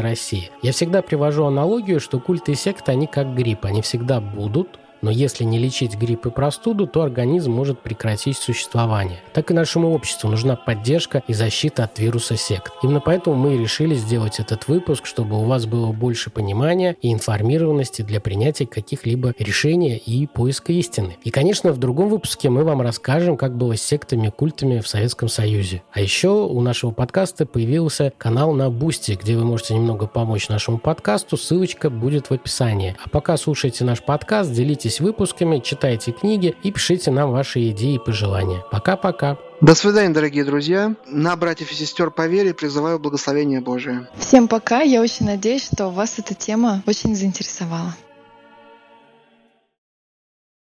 [0.00, 0.50] России.
[0.62, 5.10] Я всегда привожу аналогию, что культы и секты, они как грипп, они всегда будут, но
[5.10, 9.20] если не лечить грипп и простуду, то организм может прекратить существование.
[9.32, 12.72] Так и нашему обществу нужна поддержка и защита от вируса сект.
[12.82, 17.12] Именно поэтому мы и решили сделать этот выпуск, чтобы у вас было больше понимания и
[17.12, 21.16] информированности для принятия каких-либо решений и поиска истины.
[21.24, 25.28] И, конечно, в другом выпуске мы вам расскажем, как было с сектами, культами в Советском
[25.28, 25.82] Союзе.
[25.92, 30.78] А еще у нашего подкаста появился канал на Boosty, где вы можете немного помочь нашему
[30.78, 31.36] подкасту.
[31.36, 32.96] Ссылочка будет в описании.
[33.04, 37.96] А пока слушайте наш подкаст, делитесь Делитесь выпусками, читайте книги и пишите нам ваши идеи
[37.96, 38.64] и пожелания.
[38.70, 39.36] Пока-пока.
[39.60, 40.94] До свидания, дорогие друзья.
[41.06, 44.08] На братьев и сестер по вере призываю благословение Божие.
[44.16, 44.80] Всем пока.
[44.80, 47.94] Я очень надеюсь, что вас эта тема очень заинтересовала.